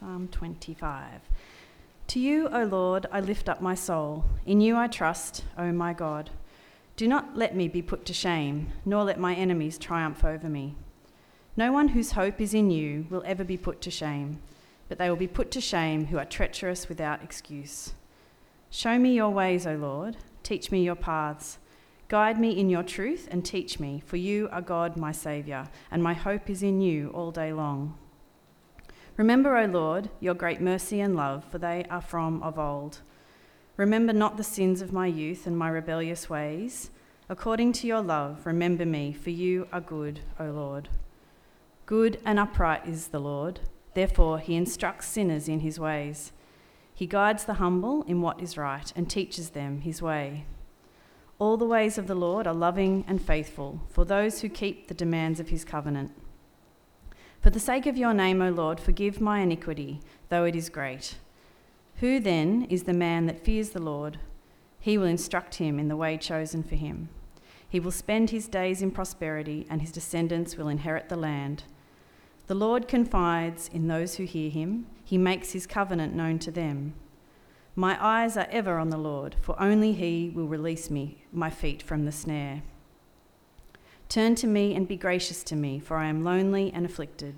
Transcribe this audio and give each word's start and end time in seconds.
Psalm 0.00 0.28
25. 0.28 1.20
To 2.06 2.20
you, 2.20 2.48
O 2.48 2.64
Lord, 2.64 3.04
I 3.12 3.20
lift 3.20 3.50
up 3.50 3.60
my 3.60 3.74
soul. 3.74 4.24
In 4.46 4.62
you 4.62 4.74
I 4.74 4.86
trust, 4.86 5.44
O 5.58 5.72
my 5.72 5.92
God. 5.92 6.30
Do 6.96 7.06
not 7.06 7.36
let 7.36 7.54
me 7.54 7.68
be 7.68 7.82
put 7.82 8.06
to 8.06 8.14
shame, 8.14 8.72
nor 8.86 9.04
let 9.04 9.20
my 9.20 9.34
enemies 9.34 9.76
triumph 9.76 10.24
over 10.24 10.48
me. 10.48 10.74
No 11.54 11.70
one 11.70 11.88
whose 11.88 12.12
hope 12.12 12.40
is 12.40 12.54
in 12.54 12.70
you 12.70 13.08
will 13.10 13.22
ever 13.26 13.44
be 13.44 13.58
put 13.58 13.82
to 13.82 13.90
shame, 13.90 14.40
but 14.88 14.96
they 14.96 15.10
will 15.10 15.16
be 15.16 15.26
put 15.26 15.50
to 15.50 15.60
shame 15.60 16.06
who 16.06 16.16
are 16.16 16.24
treacherous 16.24 16.88
without 16.88 17.22
excuse. 17.22 17.92
Show 18.70 18.98
me 18.98 19.12
your 19.12 19.30
ways, 19.30 19.66
O 19.66 19.74
Lord. 19.74 20.16
Teach 20.42 20.72
me 20.72 20.82
your 20.82 20.94
paths. 20.94 21.58
Guide 22.08 22.40
me 22.40 22.58
in 22.58 22.70
your 22.70 22.84
truth 22.84 23.28
and 23.30 23.44
teach 23.44 23.78
me, 23.78 24.02
for 24.06 24.16
you 24.16 24.48
are 24.50 24.62
God, 24.62 24.96
my 24.96 25.12
Saviour, 25.12 25.68
and 25.90 26.02
my 26.02 26.14
hope 26.14 26.48
is 26.48 26.62
in 26.62 26.80
you 26.80 27.10
all 27.10 27.30
day 27.30 27.52
long. 27.52 27.98
Remember, 29.20 29.58
O 29.58 29.66
Lord, 29.66 30.08
your 30.18 30.32
great 30.32 30.62
mercy 30.62 30.98
and 30.98 31.14
love, 31.14 31.44
for 31.44 31.58
they 31.58 31.84
are 31.90 32.00
from 32.00 32.42
of 32.42 32.58
old. 32.58 33.00
Remember 33.76 34.14
not 34.14 34.38
the 34.38 34.42
sins 34.42 34.80
of 34.80 34.94
my 34.94 35.06
youth 35.06 35.46
and 35.46 35.58
my 35.58 35.68
rebellious 35.68 36.30
ways. 36.30 36.90
According 37.28 37.72
to 37.74 37.86
your 37.86 38.00
love, 38.00 38.46
remember 38.46 38.86
me, 38.86 39.12
for 39.12 39.28
you 39.28 39.68
are 39.74 39.80
good, 39.82 40.20
O 40.38 40.46
Lord. 40.46 40.88
Good 41.84 42.18
and 42.24 42.38
upright 42.38 42.88
is 42.88 43.08
the 43.08 43.18
Lord, 43.18 43.60
therefore 43.92 44.38
he 44.38 44.56
instructs 44.56 45.08
sinners 45.08 45.48
in 45.48 45.60
his 45.60 45.78
ways. 45.78 46.32
He 46.94 47.06
guides 47.06 47.44
the 47.44 47.60
humble 47.60 48.04
in 48.04 48.22
what 48.22 48.40
is 48.40 48.56
right 48.56 48.90
and 48.96 49.10
teaches 49.10 49.50
them 49.50 49.82
his 49.82 50.00
way. 50.00 50.46
All 51.38 51.58
the 51.58 51.66
ways 51.66 51.98
of 51.98 52.06
the 52.06 52.14
Lord 52.14 52.46
are 52.46 52.54
loving 52.54 53.04
and 53.06 53.20
faithful 53.20 53.82
for 53.90 54.06
those 54.06 54.40
who 54.40 54.48
keep 54.48 54.88
the 54.88 54.94
demands 54.94 55.38
of 55.38 55.50
his 55.50 55.62
covenant. 55.62 56.12
For 57.40 57.48
the 57.48 57.58
sake 57.58 57.86
of 57.86 57.96
your 57.96 58.12
name, 58.12 58.42
O 58.42 58.50
Lord, 58.50 58.78
forgive 58.78 59.18
my 59.18 59.40
iniquity, 59.40 60.00
though 60.28 60.44
it 60.44 60.54
is 60.54 60.68
great. 60.68 61.16
Who 61.96 62.20
then 62.20 62.66
is 62.68 62.82
the 62.82 62.92
man 62.92 63.24
that 63.26 63.42
fears 63.42 63.70
the 63.70 63.80
Lord? 63.80 64.18
He 64.78 64.98
will 64.98 65.06
instruct 65.06 65.54
him 65.54 65.78
in 65.78 65.88
the 65.88 65.96
way 65.96 66.18
chosen 66.18 66.62
for 66.62 66.74
him. 66.74 67.08
He 67.66 67.80
will 67.80 67.92
spend 67.92 68.28
his 68.28 68.46
days 68.46 68.82
in 68.82 68.90
prosperity, 68.90 69.66
and 69.70 69.80
his 69.80 69.90
descendants 69.90 70.56
will 70.58 70.68
inherit 70.68 71.08
the 71.08 71.16
land. 71.16 71.64
The 72.46 72.54
Lord 72.54 72.86
confides 72.86 73.68
in 73.72 73.88
those 73.88 74.16
who 74.16 74.24
hear 74.24 74.50
him, 74.50 74.86
he 75.02 75.16
makes 75.16 75.52
his 75.52 75.66
covenant 75.66 76.14
known 76.14 76.38
to 76.40 76.50
them. 76.50 76.92
My 77.74 77.96
eyes 78.04 78.36
are 78.36 78.48
ever 78.50 78.76
on 78.76 78.90
the 78.90 78.98
Lord, 78.98 79.36
for 79.40 79.60
only 79.60 79.92
he 79.92 80.30
will 80.34 80.46
release 80.46 80.90
me, 80.90 81.24
my 81.32 81.48
feet 81.48 81.82
from 81.82 82.04
the 82.04 82.12
snare. 82.12 82.62
Turn 84.10 84.34
to 84.34 84.48
me 84.48 84.74
and 84.74 84.88
be 84.88 84.96
gracious 84.96 85.44
to 85.44 85.54
me, 85.54 85.78
for 85.78 85.96
I 85.96 86.08
am 86.08 86.24
lonely 86.24 86.72
and 86.74 86.84
afflicted. 86.84 87.36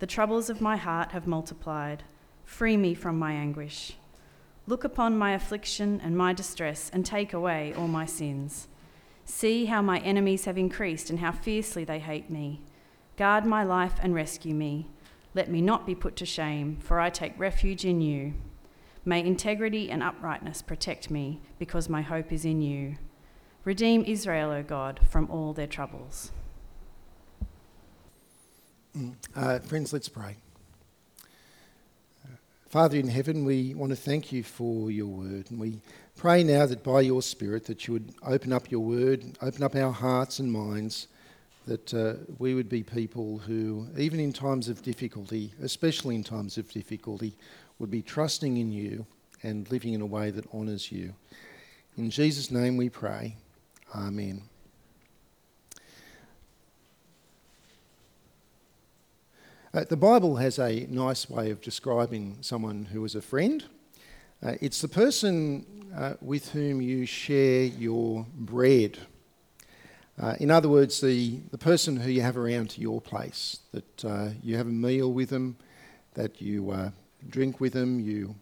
The 0.00 0.06
troubles 0.08 0.50
of 0.50 0.60
my 0.60 0.76
heart 0.76 1.12
have 1.12 1.28
multiplied. 1.28 2.02
Free 2.44 2.76
me 2.76 2.92
from 2.92 3.20
my 3.20 3.30
anguish. 3.30 3.92
Look 4.66 4.82
upon 4.82 5.16
my 5.16 5.30
affliction 5.30 6.00
and 6.02 6.18
my 6.18 6.32
distress, 6.32 6.90
and 6.92 7.06
take 7.06 7.32
away 7.32 7.72
all 7.72 7.86
my 7.86 8.04
sins. 8.04 8.66
See 9.24 9.66
how 9.66 9.80
my 9.80 10.00
enemies 10.00 10.44
have 10.46 10.58
increased, 10.58 11.08
and 11.08 11.20
how 11.20 11.30
fiercely 11.30 11.84
they 11.84 12.00
hate 12.00 12.28
me. 12.28 12.62
Guard 13.16 13.46
my 13.46 13.62
life 13.62 13.94
and 14.02 14.12
rescue 14.12 14.56
me. 14.56 14.88
Let 15.34 15.52
me 15.52 15.60
not 15.60 15.86
be 15.86 15.94
put 15.94 16.16
to 16.16 16.26
shame, 16.26 16.78
for 16.80 16.98
I 16.98 17.10
take 17.10 17.38
refuge 17.38 17.84
in 17.84 18.00
you. 18.00 18.34
May 19.04 19.24
integrity 19.24 19.88
and 19.88 20.02
uprightness 20.02 20.62
protect 20.62 21.12
me, 21.12 21.40
because 21.60 21.88
my 21.88 22.02
hope 22.02 22.32
is 22.32 22.44
in 22.44 22.60
you. 22.60 22.96
Redeem 23.64 24.04
Israel, 24.04 24.50
O 24.50 24.62
God, 24.62 25.00
from 25.08 25.30
all 25.30 25.52
their 25.52 25.68
troubles. 25.68 26.32
Uh, 29.36 29.60
friends, 29.60 29.92
let's 29.92 30.08
pray. 30.08 30.36
Father 32.68 32.98
in 32.98 33.06
heaven, 33.06 33.44
we 33.44 33.72
want 33.74 33.90
to 33.90 33.96
thank 33.96 34.32
you 34.32 34.42
for 34.42 34.90
your 34.90 35.06
word, 35.06 35.50
and 35.50 35.60
we 35.60 35.80
pray 36.16 36.42
now 36.42 36.66
that 36.66 36.82
by 36.82 37.02
your 37.02 37.22
Spirit 37.22 37.66
that 37.66 37.86
you 37.86 37.92
would 37.92 38.12
open 38.26 38.52
up 38.52 38.70
your 38.70 38.80
word, 38.80 39.36
open 39.40 39.62
up 39.62 39.76
our 39.76 39.92
hearts 39.92 40.40
and 40.40 40.50
minds, 40.50 41.06
that 41.66 41.94
uh, 41.94 42.14
we 42.38 42.54
would 42.54 42.68
be 42.68 42.82
people 42.82 43.38
who, 43.38 43.86
even 43.96 44.18
in 44.18 44.32
times 44.32 44.68
of 44.68 44.82
difficulty, 44.82 45.52
especially 45.62 46.16
in 46.16 46.24
times 46.24 46.58
of 46.58 46.68
difficulty, 46.72 47.36
would 47.78 47.90
be 47.90 48.02
trusting 48.02 48.56
in 48.56 48.72
you 48.72 49.06
and 49.42 49.70
living 49.70 49.92
in 49.92 50.00
a 50.00 50.06
way 50.06 50.30
that 50.30 50.52
honours 50.52 50.90
you. 50.90 51.14
In 51.96 52.10
Jesus' 52.10 52.50
name 52.50 52.76
we 52.76 52.88
pray. 52.88 53.36
Amen. 53.94 54.42
Uh, 59.74 59.84
the 59.84 59.96
Bible 59.96 60.36
has 60.36 60.58
a 60.58 60.86
nice 60.88 61.28
way 61.28 61.50
of 61.50 61.60
describing 61.60 62.38
someone 62.40 62.86
who 62.86 63.04
is 63.04 63.14
a 63.14 63.20
friend. 63.20 63.64
Uh, 64.42 64.54
it's 64.62 64.80
the 64.80 64.88
person 64.88 65.66
uh, 65.94 66.14
with 66.22 66.52
whom 66.52 66.80
you 66.80 67.04
share 67.04 67.64
your 67.64 68.26
bread. 68.34 68.98
Uh, 70.20 70.36
in 70.40 70.50
other 70.50 70.70
words, 70.70 71.00
the, 71.02 71.40
the 71.50 71.58
person 71.58 71.96
who 71.96 72.10
you 72.10 72.22
have 72.22 72.38
around 72.38 72.70
to 72.70 72.80
your 72.80 73.00
place, 73.00 73.60
that 73.72 74.04
uh, 74.06 74.28
you 74.42 74.56
have 74.56 74.66
a 74.66 74.70
meal 74.70 75.12
with 75.12 75.28
them, 75.28 75.56
that 76.14 76.40
you 76.40 76.70
uh, 76.70 76.90
drink 77.28 77.60
with 77.60 77.74
them, 77.74 78.00
you 78.00 78.34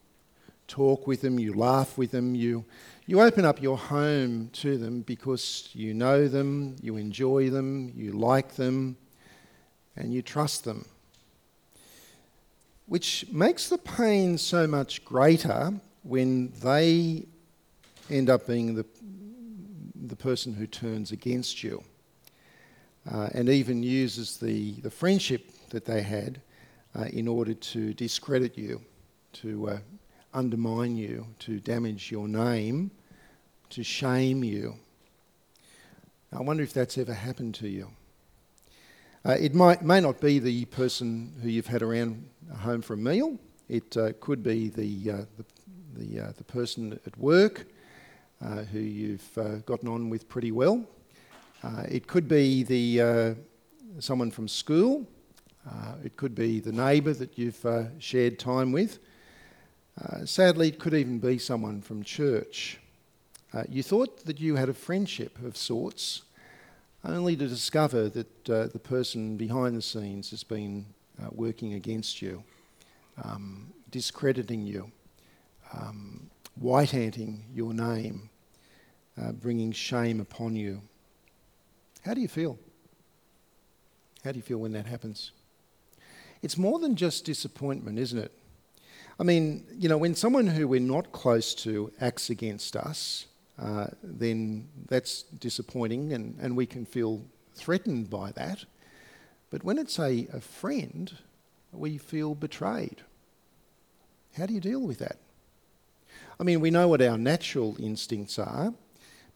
talk 0.69 1.07
with 1.07 1.21
them, 1.21 1.39
you 1.39 1.53
laugh 1.53 1.99
with 1.99 2.13
them, 2.13 2.35
you, 2.35 2.65
you 3.11 3.21
open 3.21 3.45
up 3.45 3.61
your 3.61 3.77
home 3.77 4.49
to 4.53 4.79
them 4.79 5.01
because 5.01 5.69
you 5.73 5.93
know 5.93 6.29
them, 6.29 6.77
you 6.81 6.97
enjoy 6.97 7.51
them, 7.51 7.93
you 7.97 8.13
like 8.13 8.55
them, 8.55 8.97
and 9.97 10.15
you 10.15 10.23
trust 10.23 10.63
them. 10.63 10.85
Which 12.87 13.27
makes 13.33 13.69
the 13.69 13.79
pain 13.79 14.39
so 14.39 14.65
much 14.69 15.05
greater 15.05 15.73
when 16.05 16.53
they 16.63 17.27
end 18.09 18.31
up 18.31 18.47
being 18.47 18.77
the, 18.77 18.87
the 20.07 20.15
person 20.15 20.55
who 20.55 20.69
turns 20.69 21.11
against 21.11 21.65
you 21.65 21.83
uh, 23.11 23.29
and 23.35 23.49
even 23.49 23.83
uses 23.83 24.37
the, 24.37 24.75
the 24.83 24.91
friendship 24.91 25.51
that 25.71 25.85
they 25.85 26.03
had 26.03 26.41
uh, 26.95 27.07
in 27.07 27.27
order 27.27 27.55
to 27.55 27.93
discredit 27.93 28.57
you, 28.57 28.81
to 29.33 29.69
uh, 29.69 29.79
undermine 30.33 30.95
you, 30.95 31.27
to 31.41 31.59
damage 31.59 32.13
your 32.13 32.29
name, 32.29 32.93
to 33.71 33.85
shame 33.85 34.43
you. 34.43 34.75
I 36.33 36.41
wonder 36.41 36.63
if 36.63 36.73
that's 36.73 36.99
ever 36.99 37.15
happened 37.15 37.55
to 37.57 37.69
you. 37.69 37.91
Uh, 39.25 39.37
it 39.39 39.55
might, 39.55 39.83
may 39.83 40.01
not 40.01 40.21
be 40.21 40.39
the 40.39 40.65
person 40.67 41.33
who 41.43 41.49
you've 41.49 41.69
had 41.69 41.83
around 41.83 42.29
home 42.59 42.83
for 42.83 42.95
a 42.95 42.97
meal. 42.97 43.39
It 43.69 43.97
uh, 43.97 44.13
could 44.19 44.43
be 44.43 44.71
the, 44.71 45.13
uh, 45.13 45.17
the, 45.37 45.45
the, 45.97 46.21
uh, 46.21 46.33
the, 46.37 46.45
person 46.45 46.99
at 47.07 47.17
work 47.17 47.67
uh, 48.45 48.63
who 48.65 48.81
you've 48.81 49.39
uh, 49.39 49.57
gotten 49.67 49.89
on 49.89 50.11
with 50.11 50.29
pretty 50.29 50.51
well. 50.51 50.85
it 51.89 52.09
could 52.09 52.27
be 52.27 52.65
the, 52.65 53.37
someone 54.01 54.33
from 54.33 54.49
school. 54.49 55.07
it 56.05 56.17
could 56.17 56.35
be 56.35 56.59
the 56.59 56.73
neighbour 56.73 57.13
that 57.13 57.39
you've 57.39 57.65
shared 58.01 58.37
time 58.41 58.73
with. 58.73 58.99
sadly, 60.25 60.69
it 60.69 60.81
could 60.81 60.95
even 60.95 61.21
be 61.21 61.39
someone 61.39 61.81
from 61.81 62.03
church. 62.03 62.80
Uh, 63.53 63.65
you 63.69 63.83
thought 63.83 64.25
that 64.27 64.39
you 64.39 64.55
had 64.57 64.69
a 64.69 64.75
friendship 64.75 65.37
of 65.43 65.57
sorts, 65.57 66.23
only 67.05 67.35
to 67.35 67.49
discover 67.49 68.09
that 68.09 68.51
uh, 68.51 68.67
the 68.69 68.79
person 68.79 69.37
behind 69.37 69.77
the 69.77 69.83
scenes 69.83 70.31
has 70.31 70.45
been 70.45 70.87
uh, 71.21 71.27
working 71.33 71.75
against 71.75 72.23
you, 72.23 72.45
um, 73.25 73.73
discrediting 73.91 74.65
you, 74.65 74.91
um, 75.73 76.31
white 76.55 76.95
anting 76.95 77.43
your 77.53 77.75
name, 77.75 78.31
uh, 79.21 79.33
bringing 79.33 79.73
shame 79.73 80.21
upon 80.21 80.55
you. 80.55 80.81
How 82.05 82.15
do 82.15 82.21
you 82.21 82.29
feel? 82.29 82.57
How 84.25 84.31
do 84.31 84.37
you 84.37 84.43
feel 84.43 84.59
when 84.59 84.73
that 84.73 84.87
happens? 84.87 85.33
It's 86.43 86.57
more 86.57 86.79
than 86.79 86.95
just 86.95 87.25
disappointment, 87.25 87.99
isn't 87.99 88.19
it? 88.19 88.33
I 89.19 89.23
mean, 89.23 89.67
you 89.73 89.89
know, 89.89 89.99
when 89.99 90.15
someone 90.15 90.47
who 90.47 90.69
we're 90.69 90.81
not 90.81 91.13
close 91.13 91.55
to 91.57 91.93
acts 92.01 92.31
against 92.31 92.77
us, 92.77 93.27
uh, 93.61 93.89
then 94.03 94.69
that's 94.89 95.23
disappointing 95.23 96.13
and, 96.13 96.37
and 96.41 96.57
we 96.57 96.67
can 96.67 96.87
feel 96.87 97.23
threatened 97.55 98.09
by 98.09 98.33
that. 98.33 98.65
But 99.51 99.65
when 99.65 99.79
it's 99.79 99.99
a, 99.99 100.27
a 100.33 100.41
friend, 100.41 101.13
we 101.73 101.99
feel 101.99 102.35
betrayed. 102.35 103.03
How 104.37 104.47
do 104.47 104.55
you 104.55 104.61
deal 104.61 104.81
with 104.81 104.99
that? 104.99 105.19
I 106.39 106.43
mean, 106.43 106.61
we 106.61 106.71
know 106.71 106.89
what 106.89 107.03
our 107.03 107.19
natural 107.19 107.77
instincts 107.79 108.39
are, 108.39 108.73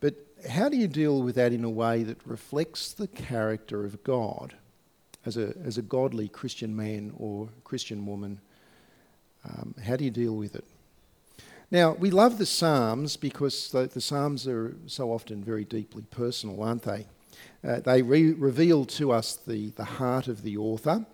but 0.01 0.15
how 0.49 0.69
do 0.69 0.77
you 0.77 0.89
deal 0.89 1.23
with 1.23 1.35
that 1.35 1.53
in 1.53 1.65
a 1.65 1.71
way 1.71 2.03
that 2.05 2.27
reflects 2.27 2.93
the 2.93 3.09
character 3.09 3.85
of 3.85 4.03
God 4.05 4.55
as 5.27 5.37
a, 5.37 5.55
as 5.65 5.77
a 5.77 5.83
godly 5.83 6.29
Christian 6.29 6.75
man 6.75 7.13
or 7.19 7.49
Christian 7.65 8.07
woman? 8.07 8.41
Um, 9.45 9.75
how 9.85 9.97
do 9.97 10.05
you 10.05 10.11
deal 10.11 10.37
with 10.37 10.55
it? 10.55 10.65
Now, 11.75 11.95
we 11.95 12.11
love 12.13 12.39
the 12.39 12.47
Psalms 12.47 13.17
because 13.17 13.73
the, 13.73 13.89
the 13.89 14.01
Psalms 14.01 14.47
are 14.47 14.77
so 14.87 15.11
often 15.11 15.43
very 15.43 15.65
deeply 15.65 16.05
personal, 16.09 16.63
aren't 16.63 16.85
they? 16.85 17.05
Uh, 17.65 17.81
they 17.81 18.01
re- 18.01 18.31
reveal 18.31 18.85
to 18.85 19.11
us 19.11 19.35
the, 19.35 19.71
the 19.71 19.85
heart 19.85 20.29
of 20.29 20.43
the 20.43 20.57
author, 20.57 21.05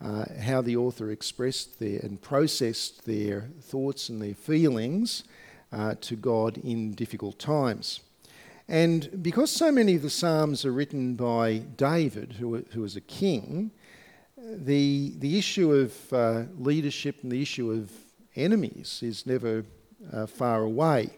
uh, 0.00 0.24
how 0.40 0.62
the 0.62 0.74
author 0.74 1.10
expressed 1.10 1.78
their, 1.80 2.00
and 2.00 2.22
processed 2.22 3.04
their 3.04 3.50
thoughts 3.60 4.08
and 4.08 4.22
their 4.22 4.32
feelings 4.32 5.24
uh, 5.70 5.96
to 6.00 6.16
God 6.16 6.56
in 6.64 6.94
difficult 6.94 7.38
times. 7.38 8.00
And 8.68 9.22
because 9.22 9.50
so 9.50 9.70
many 9.70 9.96
of 9.96 10.02
the 10.02 10.08
Psalms 10.08 10.64
are 10.64 10.72
written 10.72 11.14
by 11.14 11.58
David, 11.58 12.36
who, 12.38 12.64
who 12.70 12.80
was 12.80 12.96
a 12.96 13.02
king, 13.02 13.70
the, 14.38 15.12
the 15.18 15.36
issue 15.36 15.74
of 15.74 16.10
uh, 16.10 16.44
leadership 16.58 17.16
and 17.22 17.30
the 17.30 17.42
issue 17.42 17.70
of 17.70 17.90
enemies 18.34 19.00
is 19.02 19.26
never 19.26 19.62
uh, 20.12 20.26
far 20.26 20.62
away. 20.62 21.10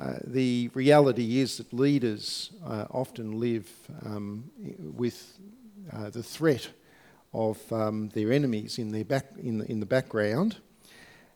Uh, 0.00 0.14
the 0.24 0.70
reality 0.74 1.38
is 1.38 1.58
that 1.58 1.72
leaders 1.72 2.50
uh, 2.66 2.86
often 2.90 3.38
live 3.38 3.70
um, 4.04 4.50
with 4.96 5.38
uh, 5.92 6.10
the 6.10 6.22
threat 6.22 6.68
of 7.32 7.72
um, 7.72 8.08
their 8.10 8.32
enemies 8.32 8.78
in, 8.78 8.90
their 8.90 9.04
back, 9.04 9.26
in, 9.38 9.58
the, 9.58 9.70
in 9.70 9.80
the 9.80 9.86
background. 9.86 10.56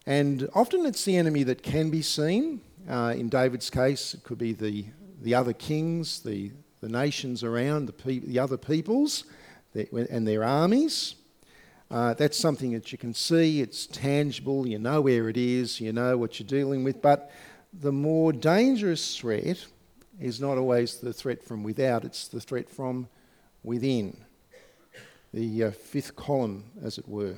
And 0.07 0.49
often 0.55 0.87
it's 0.87 1.05
the 1.05 1.17
enemy 1.17 1.43
that 1.45 1.63
can 1.63 1.91
be 1.91 2.03
seen. 2.03 2.61
Uh, 2.89 3.15
in 3.17 3.29
David's 3.29 3.71
case, 3.71 4.15
it 4.15 4.23
could 4.23 4.39
be 4.39 4.53
the, 4.53 4.87
the 5.23 5.35
other 5.35 5.53
kings, 5.53 6.21
the, 6.21 6.53
the 6.81 6.89
nations 6.89 7.43
around, 7.43 7.87
the, 7.87 7.93
pe- 7.93 8.21
the 8.21 8.39
other 8.39 8.57
peoples 8.57 9.25
and 9.75 10.27
their 10.27 10.43
armies. 10.43 11.17
Uh, 11.91 12.15
that's 12.15 12.37
something 12.37 12.73
that 12.73 12.91
you 12.91 12.99
can 12.99 13.15
see, 13.15 13.61
it's 13.61 13.87
tangible, 13.87 14.67
you 14.67 14.79
know 14.79 15.01
where 15.01 15.29
it 15.29 15.37
is, 15.37 15.81
you 15.81 15.93
know 15.93 16.17
what 16.17 16.41
you're 16.41 16.47
dealing 16.47 16.83
with. 16.83 17.01
But 17.01 17.31
the 17.73 17.93
more 17.93 18.33
dangerous 18.33 19.17
threat 19.17 19.65
is 20.21 20.41
not 20.41 20.59
always 20.59 20.99
the 20.99 21.13
threat 21.13 21.43
from 21.43 21.63
without, 21.63 22.05
it's 22.05 22.27
the 22.27 22.41
threat 22.41 22.69
from 22.69 23.09
within. 23.63 24.17
The 25.33 25.65
uh, 25.65 25.71
fifth 25.71 26.17
column, 26.17 26.65
as 26.83 26.99
it 26.99 27.09
were. 27.09 27.37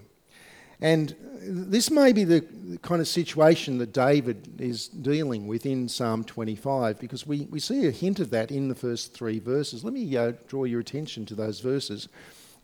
And 0.81 1.15
this 1.43 1.91
may 1.91 2.13
be 2.13 2.23
the 2.23 2.79
kind 2.83 3.01
of 3.01 3.09
situation 3.09 3.79
that 3.79 3.93
David 3.93 4.61
is 4.61 4.87
dealing 4.87 5.49
with 5.49 5.67
in 5.67 5.89
Psalm 5.89 6.23
25, 6.23 7.01
because 7.01 7.27
we, 7.27 7.49
we 7.51 7.59
see 7.59 7.87
a 7.87 7.91
hint 7.91 8.21
of 8.21 8.31
that 8.31 8.53
in 8.53 8.69
the 8.69 8.77
first 8.77 9.13
three 9.13 9.41
verses. 9.41 9.83
Let 9.83 9.93
me 9.93 10.17
uh, 10.17 10.33
draw 10.47 10.65
your 10.65 10.81
attention 10.81 11.27
to 11.27 11.35
those 11.35 11.59
verses. 11.61 12.09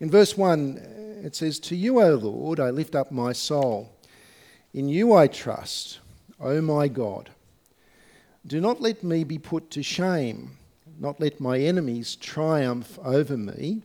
In 0.04 0.10
verse 0.10 0.36
1, 0.36 0.76
uh, 0.76 1.26
it 1.26 1.34
says, 1.34 1.58
To 1.60 1.74
you, 1.74 1.98
O 2.02 2.14
Lord, 2.16 2.60
I 2.60 2.68
lift 2.68 2.94
up 2.94 3.10
my 3.10 3.32
soul. 3.32 3.90
In 4.74 4.86
you 4.86 5.14
I 5.14 5.28
trust, 5.28 6.00
O 6.38 6.60
my 6.60 6.88
God. 6.88 7.30
Do 8.46 8.60
not 8.60 8.82
let 8.82 9.02
me 9.02 9.24
be 9.24 9.38
put 9.38 9.70
to 9.70 9.82
shame, 9.82 10.58
not 11.00 11.20
let 11.20 11.40
my 11.40 11.58
enemies 11.58 12.16
triumph 12.16 12.98
over 13.02 13.38
me. 13.38 13.80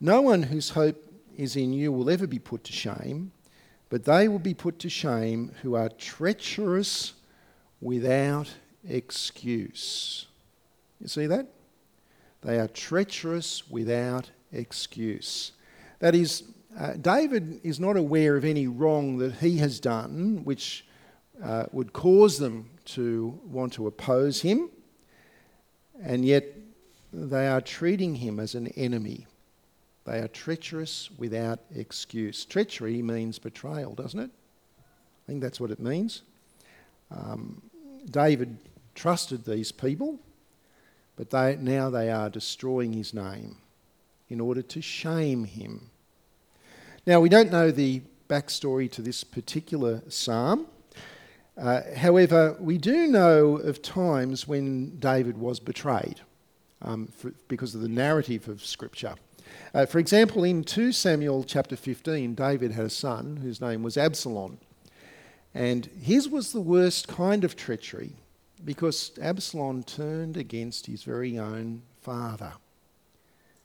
No 0.00 0.22
one 0.22 0.44
whose 0.44 0.70
hope 0.70 1.04
is 1.36 1.56
in 1.56 1.72
you 1.72 1.90
will 1.90 2.08
ever 2.08 2.28
be 2.28 2.38
put 2.38 2.62
to 2.62 2.72
shame 2.72 3.32
but 3.88 4.04
they 4.04 4.28
will 4.28 4.38
be 4.38 4.54
put 4.54 4.78
to 4.78 4.88
shame 4.88 5.50
who 5.62 5.74
are 5.74 5.88
treacherous 5.88 7.14
without 7.80 8.48
excuse. 8.88 10.26
You 11.00 11.08
see 11.08 11.26
that? 11.26 11.48
They 12.42 12.60
are 12.60 12.68
treacherous 12.68 13.68
without 13.68 14.30
excuse. 14.52 15.52
That 15.98 16.14
is, 16.14 16.44
uh, 16.78 16.94
David 16.94 17.60
is 17.64 17.80
not 17.80 17.96
aware 17.96 18.36
of 18.36 18.44
any 18.44 18.66
wrong 18.66 19.18
that 19.18 19.34
he 19.36 19.58
has 19.58 19.80
done 19.80 20.42
which 20.44 20.86
uh, 21.42 21.66
would 21.72 21.92
cause 21.92 22.38
them 22.38 22.70
to 22.84 23.38
want 23.44 23.72
to 23.74 23.86
oppose 23.86 24.40
him, 24.40 24.70
and 26.02 26.24
yet 26.24 26.44
they 27.12 27.46
are 27.48 27.60
treating 27.60 28.16
him 28.16 28.40
as 28.40 28.54
an 28.54 28.68
enemy. 28.68 29.26
They 30.04 30.18
are 30.18 30.28
treacherous 30.28 31.10
without 31.18 31.60
excuse. 31.74 32.44
Treachery 32.44 33.02
means 33.02 33.38
betrayal, 33.38 33.94
doesn't 33.94 34.20
it? 34.20 34.30
I 34.80 35.26
think 35.26 35.42
that's 35.42 35.60
what 35.60 35.70
it 35.70 35.80
means. 35.80 36.22
Um, 37.10 37.62
David 38.10 38.58
trusted 38.94 39.44
these 39.44 39.70
people, 39.70 40.18
but 41.16 41.30
they, 41.30 41.56
now 41.56 41.90
they 41.90 42.10
are 42.10 42.30
destroying 42.30 42.92
his 42.92 43.12
name 43.12 43.56
in 44.28 44.40
order 44.40 44.62
to 44.62 44.80
shame 44.80 45.44
him. 45.44 45.90
Now, 47.06 47.20
we 47.20 47.28
don't 47.28 47.50
know 47.50 47.70
the 47.70 48.02
backstory 48.28 48.90
to 48.92 49.02
this 49.02 49.24
particular 49.24 50.02
psalm. 50.08 50.66
Uh, 51.56 51.80
however, 51.96 52.56
we 52.60 52.78
do 52.78 53.06
know 53.06 53.56
of 53.56 53.82
times 53.82 54.46
when 54.46 54.98
David 54.98 55.38
was 55.38 55.58
betrayed 55.58 56.20
um, 56.82 57.08
for, 57.08 57.32
because 57.48 57.74
of 57.74 57.80
the 57.80 57.88
narrative 57.88 58.48
of 58.48 58.64
Scripture. 58.64 59.14
Uh, 59.74 59.86
for 59.86 59.98
example, 59.98 60.44
in 60.44 60.62
2 60.62 60.92
Samuel 60.92 61.42
chapter 61.44 61.76
15, 61.76 62.34
David 62.34 62.72
had 62.72 62.84
a 62.84 62.90
son 62.90 63.38
whose 63.38 63.60
name 63.60 63.82
was 63.82 63.96
Absalom. 63.96 64.58
And 65.54 65.86
his 66.00 66.28
was 66.28 66.52
the 66.52 66.60
worst 66.60 67.08
kind 67.08 67.42
of 67.42 67.56
treachery 67.56 68.12
because 68.64 69.12
Absalom 69.20 69.82
turned 69.82 70.36
against 70.36 70.86
his 70.86 71.02
very 71.02 71.38
own 71.38 71.82
father. 72.00 72.52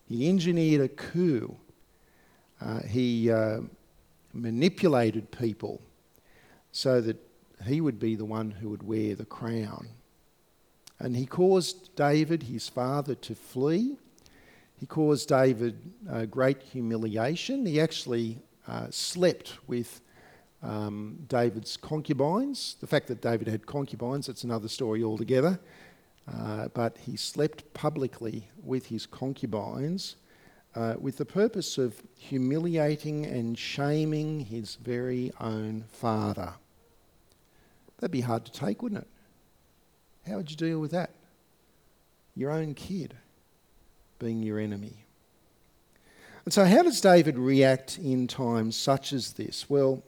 He 0.05 0.29
engineered 0.29 0.81
a 0.81 0.87
coup. 0.89 1.55
Uh, 2.61 2.81
he 2.81 3.31
uh, 3.31 3.61
manipulated 4.33 5.31
people 5.31 5.81
so 6.71 7.01
that 7.01 7.17
he 7.65 7.81
would 7.81 7.99
be 7.99 8.15
the 8.15 8.25
one 8.25 8.51
who 8.51 8.69
would 8.69 8.83
wear 8.83 9.15
the 9.15 9.25
crown. 9.25 9.89
And 10.99 11.15
he 11.15 11.25
caused 11.25 11.95
David, 11.95 12.43
his 12.43 12.69
father, 12.69 13.15
to 13.15 13.35
flee 13.35 13.97
he 14.83 14.87
caused 14.87 15.29
David 15.29 15.77
uh, 16.11 16.25
great 16.25 16.61
humiliation. 16.61 17.65
He 17.65 17.79
actually 17.79 18.39
uh, 18.67 18.87
slept 18.89 19.53
with 19.65 20.01
um, 20.61 21.19
David's 21.29 21.77
concubines. 21.77 22.75
The 22.81 22.87
fact 22.87 23.07
that 23.07 23.21
David 23.21 23.47
had 23.47 23.65
concubines, 23.65 24.27
that's 24.27 24.43
another 24.43 24.67
story 24.67 25.01
altogether. 25.01 25.57
Uh, 26.31 26.69
but 26.73 26.97
he 26.99 27.17
slept 27.17 27.73
publicly 27.73 28.47
with 28.63 28.85
his 28.85 29.05
concubines 29.05 30.15
uh, 30.75 30.95
with 30.99 31.17
the 31.17 31.25
purpose 31.25 31.77
of 31.77 32.01
humiliating 32.17 33.25
and 33.25 33.57
shaming 33.57 34.39
his 34.39 34.75
very 34.75 35.31
own 35.39 35.83
father. 35.89 36.53
That'd 37.99 38.11
be 38.11 38.21
hard 38.21 38.45
to 38.45 38.51
take, 38.51 38.81
wouldn't 38.81 39.01
it? 39.01 39.07
How 40.29 40.37
would 40.37 40.49
you 40.49 40.57
deal 40.57 40.79
with 40.79 40.91
that? 40.91 41.11
Your 42.35 42.51
own 42.51 42.73
kid 42.73 43.15
being 44.19 44.41
your 44.41 44.59
enemy. 44.59 45.05
And 46.45 46.53
so, 46.53 46.65
how 46.65 46.83
does 46.83 46.99
David 46.99 47.37
react 47.37 47.99
in 47.99 48.27
times 48.27 48.75
such 48.75 49.13
as 49.13 49.33
this? 49.33 49.69
Well, 49.69 50.03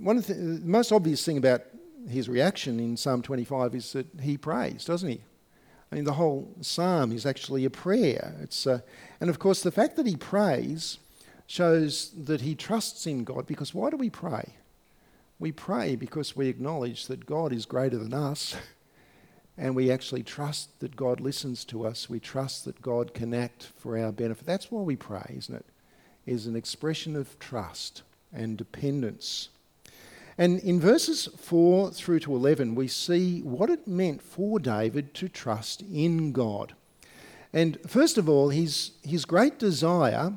one 0.00 0.16
of 0.16 0.26
the, 0.26 0.34
the 0.34 0.66
most 0.66 0.92
obvious 0.92 1.24
thing 1.24 1.38
about 1.38 1.62
his 2.08 2.28
reaction 2.28 2.80
in 2.80 2.96
Psalm 2.96 3.22
25 3.22 3.74
is 3.74 3.92
that 3.92 4.06
he 4.20 4.36
prays, 4.36 4.84
doesn't 4.84 5.08
he? 5.08 5.20
I 5.90 5.94
mean, 5.94 6.04
the 6.04 6.14
whole 6.14 6.54
psalm 6.60 7.12
is 7.12 7.26
actually 7.26 7.64
a 7.64 7.70
prayer. 7.70 8.34
It's, 8.42 8.66
uh, 8.66 8.80
and 9.20 9.30
of 9.30 9.38
course, 9.38 9.62
the 9.62 9.70
fact 9.70 9.96
that 9.96 10.06
he 10.06 10.16
prays 10.16 10.98
shows 11.46 12.10
that 12.24 12.40
he 12.40 12.54
trusts 12.54 13.06
in 13.06 13.24
God 13.24 13.46
because 13.46 13.72
why 13.72 13.90
do 13.90 13.96
we 13.96 14.10
pray? 14.10 14.54
We 15.38 15.52
pray 15.52 15.94
because 15.94 16.34
we 16.34 16.48
acknowledge 16.48 17.06
that 17.06 17.26
God 17.26 17.52
is 17.52 17.66
greater 17.66 17.98
than 17.98 18.14
us 18.14 18.56
and 19.58 19.76
we 19.76 19.90
actually 19.90 20.22
trust 20.22 20.80
that 20.80 20.96
God 20.96 21.20
listens 21.20 21.64
to 21.66 21.86
us. 21.86 22.10
We 22.10 22.18
trust 22.18 22.64
that 22.64 22.82
God 22.82 23.14
can 23.14 23.32
act 23.32 23.70
for 23.76 23.96
our 23.96 24.12
benefit. 24.12 24.44
That's 24.44 24.70
why 24.70 24.82
we 24.82 24.96
pray, 24.96 25.34
isn't 25.36 25.54
it? 25.54 25.66
Is 26.26 26.46
an 26.46 26.56
expression 26.56 27.14
of 27.14 27.38
trust 27.38 28.02
and 28.32 28.56
dependence. 28.58 29.50
And 30.38 30.60
in 30.60 30.80
verses 30.80 31.28
4 31.38 31.90
through 31.92 32.20
to 32.20 32.34
11, 32.34 32.74
we 32.74 32.88
see 32.88 33.40
what 33.40 33.70
it 33.70 33.88
meant 33.88 34.20
for 34.20 34.58
David 34.58 35.14
to 35.14 35.28
trust 35.28 35.82
in 35.82 36.32
God. 36.32 36.74
And 37.52 37.78
first 37.86 38.18
of 38.18 38.28
all, 38.28 38.50
his, 38.50 38.92
his 39.02 39.24
great 39.24 39.58
desire 39.58 40.34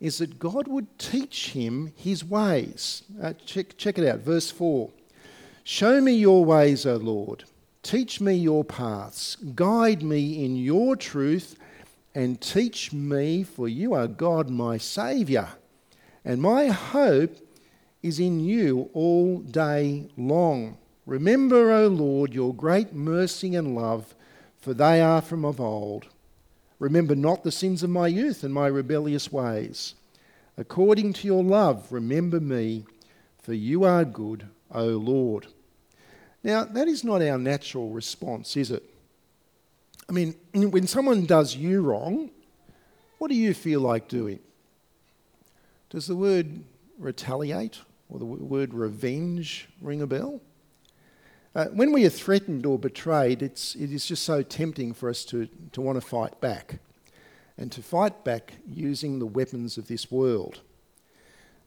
is 0.00 0.18
that 0.18 0.38
God 0.38 0.66
would 0.66 0.98
teach 0.98 1.50
him 1.50 1.92
his 1.94 2.24
ways. 2.24 3.04
Uh, 3.22 3.34
check, 3.44 3.76
check 3.76 3.98
it 3.98 4.08
out, 4.08 4.20
verse 4.20 4.50
4. 4.50 4.90
Show 5.62 6.00
me 6.00 6.12
your 6.12 6.44
ways, 6.44 6.84
O 6.84 6.96
Lord. 6.96 7.44
Teach 7.82 8.20
me 8.20 8.34
your 8.34 8.64
paths, 8.64 9.36
guide 9.54 10.02
me 10.02 10.44
in 10.44 10.56
your 10.56 10.96
truth, 10.96 11.56
and 12.16 12.40
teach 12.40 12.92
me, 12.92 13.44
for 13.44 13.68
you 13.68 13.94
are 13.94 14.08
God, 14.08 14.50
my 14.50 14.76
Saviour. 14.76 15.50
And 16.24 16.42
my 16.42 16.66
hope 16.66 17.36
is 18.06 18.20
in 18.20 18.40
you 18.40 18.88
all 18.92 19.38
day 19.38 20.08
long. 20.16 20.78
Remember, 21.04 21.72
O 21.72 21.88
Lord, 21.88 22.32
your 22.32 22.54
great 22.54 22.92
mercy 22.92 23.54
and 23.54 23.74
love, 23.74 24.14
for 24.58 24.72
they 24.74 25.00
are 25.00 25.20
from 25.20 25.44
of 25.44 25.60
old. 25.60 26.06
Remember 26.78 27.14
not 27.14 27.42
the 27.42 27.52
sins 27.52 27.82
of 27.82 27.90
my 27.90 28.06
youth 28.06 28.44
and 28.44 28.52
my 28.52 28.66
rebellious 28.66 29.32
ways. 29.32 29.94
According 30.56 31.14
to 31.14 31.26
your 31.26 31.42
love, 31.42 31.90
remember 31.90 32.40
me, 32.40 32.84
for 33.42 33.54
you 33.54 33.84
are 33.84 34.04
good, 34.04 34.46
O 34.72 34.84
Lord. 34.84 35.46
Now, 36.42 36.64
that 36.64 36.88
is 36.88 37.02
not 37.02 37.22
our 37.22 37.38
natural 37.38 37.90
response, 37.90 38.56
is 38.56 38.70
it? 38.70 38.82
I 40.08 40.12
mean, 40.12 40.34
when 40.54 40.86
someone 40.86 41.26
does 41.26 41.56
you 41.56 41.82
wrong, 41.82 42.30
what 43.18 43.28
do 43.28 43.34
you 43.34 43.54
feel 43.54 43.80
like 43.80 44.08
doing? 44.08 44.38
Does 45.90 46.06
the 46.06 46.16
word 46.16 46.64
retaliate 46.98 47.80
or 48.08 48.18
the 48.18 48.24
word 48.24 48.74
revenge 48.74 49.68
ring 49.80 50.02
a 50.02 50.06
bell? 50.06 50.40
Uh, 51.54 51.66
when 51.66 51.90
we 51.90 52.04
are 52.04 52.10
threatened 52.10 52.66
or 52.66 52.78
betrayed, 52.78 53.42
it's, 53.42 53.74
it 53.76 53.90
is 53.90 54.04
just 54.04 54.24
so 54.24 54.42
tempting 54.42 54.92
for 54.92 55.08
us 55.08 55.24
to, 55.24 55.48
to 55.72 55.80
want 55.80 55.96
to 55.96 56.06
fight 56.06 56.38
back 56.40 56.80
and 57.56 57.72
to 57.72 57.82
fight 57.82 58.24
back 58.24 58.54
using 58.66 59.18
the 59.18 59.26
weapons 59.26 59.78
of 59.78 59.88
this 59.88 60.10
world. 60.10 60.60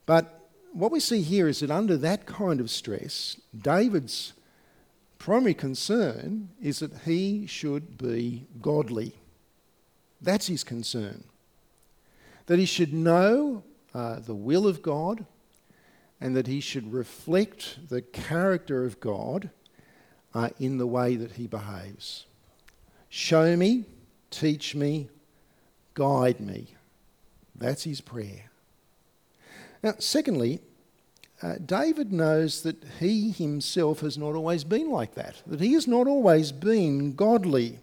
But 0.06 0.48
what 0.74 0.92
we 0.92 1.00
see 1.00 1.22
here 1.22 1.48
is 1.48 1.62
that 1.62 1.72
under 1.72 1.98
that 1.98 2.26
kind 2.26 2.60
of 2.60 2.70
stress, 2.70 3.38
David's 3.60 4.34
primary 5.18 5.54
concern 5.54 6.50
is 6.62 6.80
that 6.80 6.94
he 7.06 7.48
should 7.48 7.98
be 7.98 8.46
godly. 8.62 9.16
That's 10.22 10.48
his 10.48 10.64
concern. 10.64 11.24
That 12.46 12.60
he 12.60 12.66
should 12.66 12.94
know 12.94 13.64
uh, 13.94 14.20
the 14.20 14.36
will 14.36 14.68
of 14.68 14.82
God 14.82 15.26
and 16.22 16.36
that 16.36 16.48
he 16.48 16.60
should 16.60 16.92
reflect 16.92 17.90
the 17.90 18.02
character 18.02 18.86
of 18.86 19.00
God 19.00 19.50
uh, 20.34 20.50
in 20.60 20.78
the 20.78 20.88
way 20.88 21.16
that 21.16 21.34
he 21.34 21.48
behaves. 21.48 22.26
Show 23.10 23.56
me, 23.56 23.86
teach 24.30 24.76
me, 24.76 25.10
guide 25.94 26.40
me. 26.40 26.76
That's 27.56 27.84
his 27.84 28.02
prayer. 28.02 28.50
Now, 29.82 29.96
secondly, 30.00 30.60
uh, 31.42 31.56
David 31.66 32.12
knows 32.12 32.64
that 32.64 32.84
he 33.00 33.32
himself 33.32 34.02
has 34.02 34.18
not 34.18 34.36
always 34.36 34.64
been 34.64 34.90
like 34.92 35.16
that, 35.16 35.42
that 35.48 35.62
he 35.62 35.74
has 35.74 35.88
not 35.88 36.08
always 36.08 36.52
been 36.52 37.14
godly. 37.16 37.80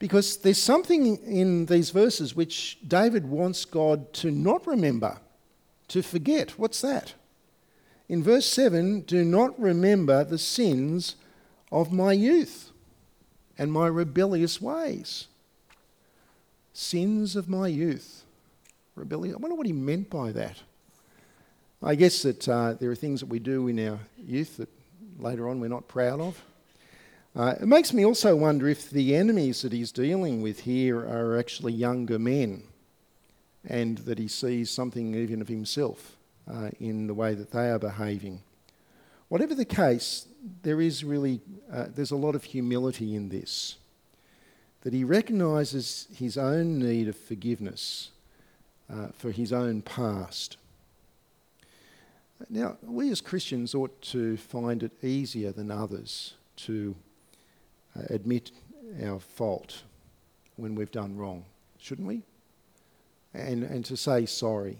Because 0.00 0.38
there's 0.38 0.60
something 0.60 1.16
in 1.18 1.66
these 1.66 1.90
verses 1.90 2.34
which 2.34 2.78
David 2.86 3.26
wants 3.26 3.64
God 3.64 4.12
to 4.14 4.32
not 4.32 4.66
remember, 4.66 5.20
to 5.88 6.02
forget. 6.02 6.58
What's 6.58 6.80
that? 6.80 7.14
In 8.08 8.22
verse 8.22 8.46
7, 8.46 9.02
do 9.02 9.24
not 9.24 9.58
remember 9.58 10.24
the 10.24 10.38
sins 10.38 11.16
of 11.70 11.92
my 11.92 12.12
youth 12.12 12.70
and 13.56 13.72
my 13.72 13.86
rebellious 13.86 14.60
ways. 14.60 15.28
Sins 16.72 17.36
of 17.36 17.48
my 17.48 17.68
youth. 17.68 18.24
Rebellious. 18.94 19.36
I 19.36 19.38
wonder 19.38 19.54
what 19.54 19.66
he 19.66 19.72
meant 19.72 20.10
by 20.10 20.32
that. 20.32 20.58
I 21.82 21.94
guess 21.94 22.22
that 22.22 22.48
uh, 22.48 22.74
there 22.74 22.90
are 22.90 22.96
things 22.96 23.20
that 23.20 23.28
we 23.28 23.38
do 23.38 23.68
in 23.68 23.88
our 23.88 23.98
youth 24.16 24.58
that 24.58 24.68
later 25.18 25.48
on 25.48 25.60
we're 25.60 25.68
not 25.68 25.88
proud 25.88 26.20
of. 26.20 26.42
Uh, 27.34 27.54
it 27.60 27.66
makes 27.66 27.92
me 27.92 28.04
also 28.04 28.36
wonder 28.36 28.68
if 28.68 28.90
the 28.90 29.16
enemies 29.16 29.62
that 29.62 29.72
he's 29.72 29.90
dealing 29.90 30.42
with 30.42 30.60
here 30.60 30.98
are 30.98 31.38
actually 31.38 31.72
younger 31.72 32.18
men 32.18 32.62
and 33.66 33.98
that 33.98 34.18
he 34.18 34.28
sees 34.28 34.70
something 34.70 35.14
even 35.14 35.40
of 35.40 35.48
himself 35.48 36.16
uh, 36.50 36.70
in 36.80 37.06
the 37.06 37.14
way 37.14 37.34
that 37.34 37.50
they 37.50 37.70
are 37.70 37.78
behaving. 37.78 38.42
Whatever 39.28 39.54
the 39.54 39.64
case, 39.64 40.26
there 40.62 40.80
is 40.80 41.04
really 41.04 41.40
uh, 41.72 41.86
there's 41.94 42.10
a 42.10 42.16
lot 42.16 42.34
of 42.34 42.44
humility 42.44 43.14
in 43.14 43.28
this. 43.28 43.76
That 44.82 44.92
he 44.92 45.04
recognises 45.04 46.08
his 46.14 46.36
own 46.36 46.78
need 46.78 47.08
of 47.08 47.16
forgiveness 47.16 48.10
uh, 48.92 49.08
for 49.14 49.30
his 49.30 49.52
own 49.52 49.82
past. 49.82 50.56
Now, 52.50 52.76
we 52.82 53.10
as 53.10 53.20
Christians 53.20 53.74
ought 53.74 54.02
to 54.02 54.36
find 54.36 54.82
it 54.82 54.92
easier 55.04 55.52
than 55.52 55.70
others 55.70 56.34
to 56.56 56.96
uh, 57.96 58.02
admit 58.10 58.50
our 59.02 59.20
fault 59.20 59.82
when 60.56 60.74
we've 60.74 60.90
done 60.90 61.16
wrong, 61.16 61.44
shouldn't 61.78 62.08
we? 62.08 62.22
And, 63.32 63.62
and 63.62 63.84
to 63.84 63.96
say 63.96 64.26
sorry 64.26 64.78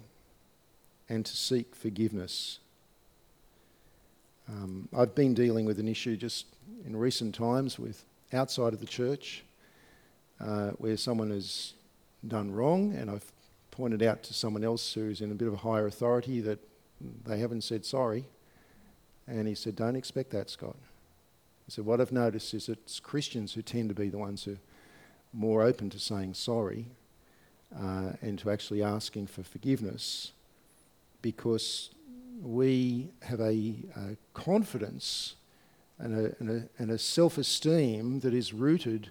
and 1.12 1.26
to 1.26 1.36
seek 1.36 1.76
forgiveness. 1.76 2.58
Um, 4.48 4.88
I've 4.96 5.14
been 5.14 5.34
dealing 5.34 5.66
with 5.66 5.78
an 5.78 5.86
issue 5.86 6.16
just 6.16 6.46
in 6.86 6.96
recent 6.96 7.34
times 7.34 7.78
with 7.78 8.02
outside 8.32 8.72
of 8.72 8.80
the 8.80 8.86
church 8.86 9.44
uh, 10.40 10.70
where 10.70 10.96
someone 10.96 11.28
has 11.28 11.74
done 12.26 12.50
wrong, 12.50 12.94
and 12.94 13.10
I've 13.10 13.30
pointed 13.70 14.02
out 14.02 14.22
to 14.22 14.32
someone 14.32 14.64
else 14.64 14.94
who's 14.94 15.20
in 15.20 15.30
a 15.30 15.34
bit 15.34 15.48
of 15.48 15.54
a 15.54 15.58
higher 15.58 15.86
authority 15.86 16.40
that 16.40 16.58
they 17.26 17.38
haven't 17.38 17.62
said 17.62 17.84
sorry. 17.84 18.24
And 19.28 19.46
he 19.46 19.54
said, 19.54 19.76
Don't 19.76 19.96
expect 19.96 20.30
that, 20.30 20.48
Scott. 20.48 20.76
He 21.66 21.72
said, 21.72 21.84
What 21.84 22.00
I've 22.00 22.10
noticed 22.10 22.54
is 22.54 22.70
it's 22.70 23.00
Christians 23.00 23.52
who 23.52 23.60
tend 23.60 23.90
to 23.90 23.94
be 23.94 24.08
the 24.08 24.18
ones 24.18 24.44
who 24.44 24.52
are 24.52 24.58
more 25.34 25.62
open 25.62 25.90
to 25.90 25.98
saying 25.98 26.32
sorry 26.34 26.86
uh, 27.78 28.12
and 28.22 28.38
to 28.38 28.50
actually 28.50 28.82
asking 28.82 29.26
for 29.26 29.42
forgiveness 29.42 30.32
because 31.22 31.90
we 32.42 33.08
have 33.22 33.40
a, 33.40 33.74
a 33.96 34.16
confidence 34.34 35.36
and 35.98 36.14
a, 36.14 36.34
and 36.40 36.50
a, 36.50 36.82
and 36.82 36.90
a 36.90 36.98
self 36.98 37.38
esteem 37.38 38.20
that 38.20 38.34
is 38.34 38.52
rooted 38.52 39.10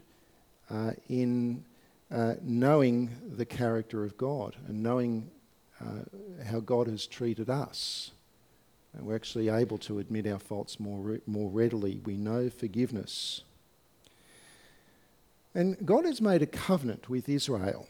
uh, 0.70 0.92
in 1.10 1.64
uh, 2.12 2.36
knowing 2.44 3.10
the 3.38 3.46
character 3.46 4.04
of 4.04 4.18
God 4.18 4.56
and 4.68 4.84
knowing 4.84 5.30
uh, 5.80 6.44
how 6.46 6.60
God 6.60 6.88
has 6.88 7.08
treated 7.08 7.50
us. 7.50 8.12
And 8.94 9.06
we're 9.06 9.16
actually 9.16 9.48
able 9.48 9.78
to 9.80 10.00
admit 10.00 10.28
our 10.28 10.40
faults 10.40 10.80
more, 10.80 11.00
re- 11.00 11.22
more 11.26 11.50
readily. 11.50 12.02
We 12.04 12.18
know 12.18 12.50
forgiveness. 12.50 13.44
And 15.56 15.78
God 15.86 16.06
has 16.06 16.22
made 16.22 16.42
a 16.42 16.48
covenant 16.48 17.10
with 17.10 17.30
Israel. 17.30 17.88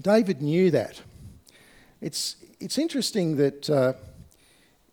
David 0.00 0.42
knew 0.42 0.70
that. 0.70 1.02
It's, 2.00 2.36
it's 2.58 2.78
interesting 2.78 3.36
that 3.36 3.68
uh, 3.68 3.92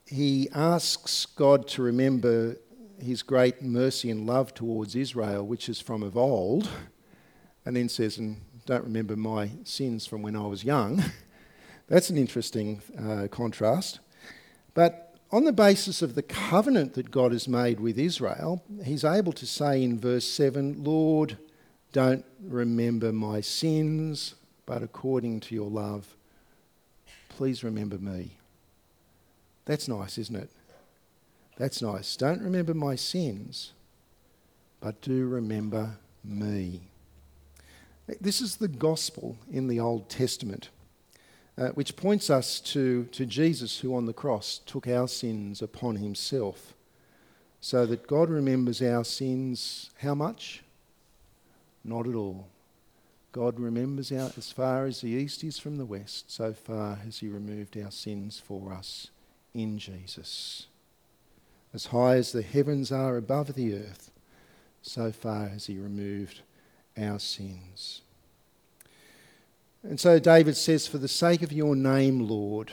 he 0.05 0.50
asks 0.53 1.25
God 1.25 1.67
to 1.70 1.82
remember 1.82 2.58
his 3.01 3.24
great 3.24 3.62
mercy 3.62 4.10
and 4.10 4.25
love 4.25 4.53
towards 4.53 4.96
Israel, 4.96 5.46
which 5.46 5.70
is 5.70 5.79
from 5.79 6.03
of 6.03 6.17
old, 6.17 6.70
and 7.65 7.75
then 7.75 7.89
says, 7.89 8.17
and 8.17 8.41
don't 8.65 8.84
remember 8.84 9.15
my 9.15 9.51
sins 9.63 10.05
from 10.05 10.22
when 10.22 10.36
I 10.36 10.46
was 10.46 10.63
young. 10.63 11.03
That's 11.88 12.10
an 12.10 12.17
interesting 12.17 12.82
uh, 13.00 13.27
contrast. 13.29 14.00
But 14.74 15.15
on 15.32 15.46
the 15.46 15.53
basis 15.53 16.01
of 16.01 16.15
the 16.15 16.24
covenant 16.24 16.93
that 16.93 17.12
God 17.12 17.32
has 17.32 17.48
made 17.48 17.79
with 17.79 17.98
Israel, 17.98 18.63
he's 18.84 19.03
able 19.03 19.34
to 19.34 19.46
say 19.46 19.84
in 19.84 20.00
verse 20.00 20.25
7 20.25 20.84
Lord, 20.84 21.38
don't 21.91 22.25
remember 22.41 23.12
my 23.12 23.41
sins, 23.41 24.36
but 24.65 24.82
according 24.82 25.39
to 25.41 25.55
your 25.55 25.70
love, 25.70 26.15
please 27.38 27.63
remember 27.63 27.98
me. 27.98 28.38
That's 29.66 29.88
nice, 29.88 30.18
isn't 30.18 30.36
it? 30.36 30.50
That's 31.58 31.82
nice. 31.82 32.16
Don't 32.16 32.42
remember 32.42 32.74
my 32.74 32.96
sins, 32.96 33.74
but 34.82 35.02
do 35.02 35.28
remember 35.28 35.98
me. 36.24 36.82
This 38.20 38.42
is 38.42 38.58
the 38.58 38.68
gospel 38.68 39.38
in 39.52 39.68
the 39.68 39.80
Old 39.80 40.10
Testament 40.10 40.70
uh, 41.58 41.70
which 41.70 41.96
points 41.96 42.30
us 42.30 42.60
to, 42.60 43.06
to 43.06 43.25
Jesus, 43.25 43.80
who 43.80 43.96
on 43.96 44.06
the 44.06 44.13
cross 44.13 44.60
took 44.66 44.88
our 44.88 45.08
sins 45.08 45.62
upon 45.62 45.98
himself, 45.98 46.74
so 47.62 47.86
that 47.86 48.08
God 48.08 48.30
remembers 48.30 48.82
our 48.82 49.04
sins 49.04 49.92
how 50.00 50.16
much? 50.16 50.63
Not 51.84 52.08
at 52.08 52.16
all. 52.16 52.48
God 53.34 53.60
remembers 53.60 54.12
our, 54.12 54.32
as 54.38 54.52
far 54.52 54.86
as 54.86 55.02
the 55.02 55.10
east 55.10 55.44
is 55.44 55.58
from 55.58 55.78
the 55.78 55.86
west, 55.86 56.32
so 56.32 56.54
far 56.54 56.96
has 56.98 57.18
he 57.18 57.28
removed 57.28 57.75
our 57.75 57.90
sins 57.90 58.40
for 58.40 58.72
us 58.72 59.08
in 59.56 59.80
Jesus. 59.80 60.68
As 61.74 61.88
high 61.88 62.16
as 62.18 62.32
the 62.32 62.44
heavens 62.44 62.92
are 62.92 63.18
above 63.18 63.56
the 63.56 63.74
earth, 63.74 64.12
so 64.84 65.12
far 65.12 65.48
has 65.48 65.66
he 65.66 65.80
removed 65.80 66.42
our 66.96 67.18
sins. 67.18 68.02
And 69.82 70.00
so 70.00 70.20
David 70.20 70.56
says, 70.56 70.86
For 70.86 71.00
the 71.00 71.08
sake 71.08 71.42
of 71.42 71.52
your 71.52 71.75
name, 71.75 72.20
Lord, 72.20 72.72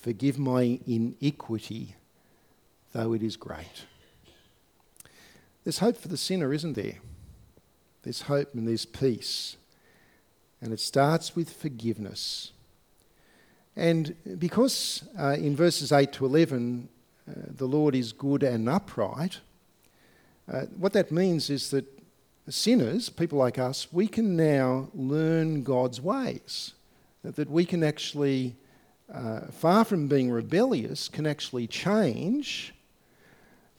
forgive 0.00 0.38
my 0.38 0.78
iniquity, 0.86 1.96
though 2.92 3.14
it 3.14 3.22
is 3.24 3.36
great. 3.36 3.84
There's 5.64 5.80
hope 5.80 5.96
for 5.96 6.08
the 6.08 6.16
sinner, 6.16 6.52
isn't 6.54 6.74
there? 6.74 7.00
There's 8.02 8.22
hope 8.22 8.54
and 8.54 8.66
there's 8.66 8.86
peace. 8.86 9.56
And 10.62 10.72
it 10.72 10.80
starts 10.80 11.34
with 11.34 11.50
forgiveness. 11.50 12.52
And 13.76 14.14
because 14.38 15.04
uh, 15.18 15.36
in 15.38 15.56
verses 15.56 15.92
8 15.92 16.12
to 16.14 16.26
11, 16.26 16.88
uh, 17.28 17.32
the 17.56 17.66
Lord 17.66 17.94
is 17.94 18.12
good 18.12 18.42
and 18.42 18.68
upright, 18.68 19.38
uh, 20.52 20.62
what 20.76 20.92
that 20.92 21.12
means 21.12 21.48
is 21.48 21.70
that 21.70 21.86
sinners, 22.48 23.08
people 23.08 23.38
like 23.38 23.58
us, 23.58 23.92
we 23.92 24.08
can 24.08 24.36
now 24.36 24.88
learn 24.94 25.62
God's 25.62 26.00
ways. 26.00 26.74
That 27.22 27.50
we 27.50 27.64
can 27.64 27.84
actually, 27.84 28.56
uh, 29.12 29.40
far 29.52 29.84
from 29.84 30.08
being 30.08 30.30
rebellious, 30.30 31.08
can 31.08 31.26
actually 31.26 31.66
change. 31.66 32.74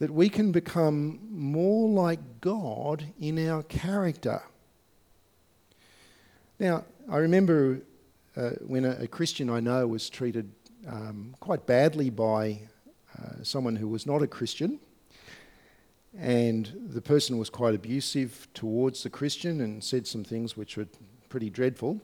That 0.02 0.10
we 0.10 0.28
can 0.28 0.50
become 0.50 1.20
more 1.30 1.88
like 1.88 2.18
God 2.40 3.04
in 3.20 3.48
our 3.48 3.62
character. 3.62 4.42
Now, 6.58 6.86
I 7.08 7.18
remember 7.18 7.82
uh, 8.36 8.50
when 8.66 8.84
a, 8.84 9.02
a, 9.02 9.06
Christian 9.06 9.48
I 9.48 9.60
know 9.60 9.86
was 9.86 10.10
treated 10.10 10.50
um, 10.88 11.36
quite 11.38 11.66
badly 11.66 12.10
by 12.10 12.62
uh, 13.16 13.44
someone 13.44 13.76
who 13.76 13.86
was 13.86 14.04
not 14.04 14.22
a 14.22 14.26
Christian, 14.26 14.80
and 16.18 16.72
the 16.88 17.00
person 17.00 17.38
was 17.38 17.48
quite 17.48 17.76
abusive 17.76 18.48
towards 18.54 19.04
the 19.04 19.10
Christian 19.10 19.60
and 19.60 19.84
said 19.84 20.08
some 20.08 20.24
things 20.24 20.56
which 20.56 20.76
were 20.76 20.88
pretty 21.28 21.48
dreadful. 21.48 22.00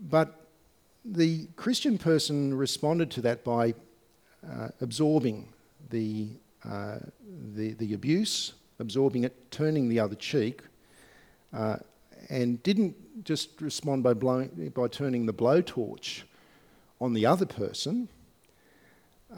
But 0.00 0.48
the 1.04 1.46
Christian 1.54 1.96
person 1.96 2.52
responded 2.52 3.08
to 3.12 3.20
that 3.20 3.44
by 3.44 3.74
uh, 4.44 4.70
absorbing 4.80 5.52
the, 5.90 6.30
the, 6.64 7.72
the, 7.74 7.94
abuse, 7.94 8.54
absorbing 8.78 9.24
it, 9.24 9.50
turning 9.50 9.88
the 9.88 9.98
other 9.98 10.14
cheek, 10.14 10.62
uh, 11.52 11.76
and 12.28 12.62
didn't 12.62 13.24
just 13.24 13.60
respond 13.60 14.02
by, 14.02 14.14
blowing, 14.14 14.72
by 14.74 14.88
turning 14.88 15.26
the 15.26 15.32
blowtorch 15.32 16.22
on 17.00 17.12
the 17.12 17.26
other 17.26 17.46
person. 17.46 18.08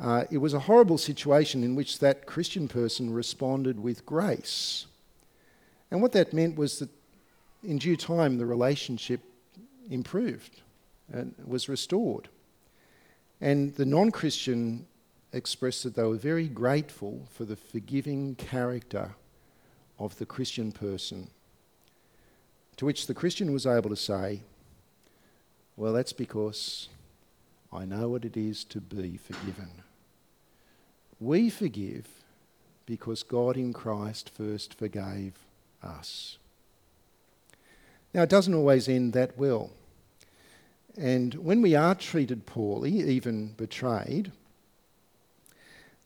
Uh, 0.00 0.24
it 0.30 0.38
was 0.38 0.54
a 0.54 0.60
horrible 0.60 0.98
situation 0.98 1.62
in 1.62 1.74
which 1.74 2.00
that 2.00 2.26
Christian 2.26 2.68
person 2.68 3.12
responded 3.12 3.80
with 3.80 4.04
grace. 4.04 4.86
And 5.90 6.02
what 6.02 6.12
that 6.12 6.32
meant 6.32 6.56
was 6.56 6.80
that 6.80 6.90
in 7.62 7.78
due 7.78 7.96
time 7.96 8.36
the 8.36 8.46
relationship 8.46 9.20
improved 9.88 10.60
and 11.12 11.34
was 11.46 11.68
restored. 11.68 12.28
And 13.40 13.74
the 13.74 13.84
non 13.84 14.10
Christian 14.10 14.86
expressed 15.34 15.82
that 15.82 15.96
they 15.96 16.02
were 16.02 16.16
very 16.16 16.48
grateful 16.48 17.26
for 17.32 17.44
the 17.44 17.56
forgiving 17.56 18.36
character 18.36 19.14
of 19.98 20.16
the 20.18 20.26
Christian 20.26 20.72
person. 20.72 21.28
To 22.76 22.84
which 22.86 23.06
the 23.06 23.14
Christian 23.14 23.52
was 23.52 23.66
able 23.66 23.90
to 23.90 23.96
say, 23.96 24.40
Well, 25.76 25.92
that's 25.92 26.12
because 26.12 26.88
I 27.72 27.84
know 27.84 28.08
what 28.08 28.24
it 28.24 28.36
is 28.36 28.64
to 28.64 28.80
be 28.80 29.16
forgiven. 29.16 29.70
We 31.20 31.50
forgive 31.50 32.06
because 32.86 33.22
God 33.22 33.56
in 33.56 33.72
Christ 33.72 34.30
first 34.30 34.74
forgave 34.74 35.34
us. 35.82 36.38
Now, 38.12 38.22
it 38.22 38.28
doesn't 38.28 38.54
always 38.54 38.88
end 38.88 39.12
that 39.14 39.36
well. 39.36 39.70
And 40.96 41.34
when 41.34 41.60
we 41.60 41.74
are 41.74 41.94
treated 41.94 42.46
poorly, 42.46 43.00
even 43.00 43.54
betrayed, 43.56 44.30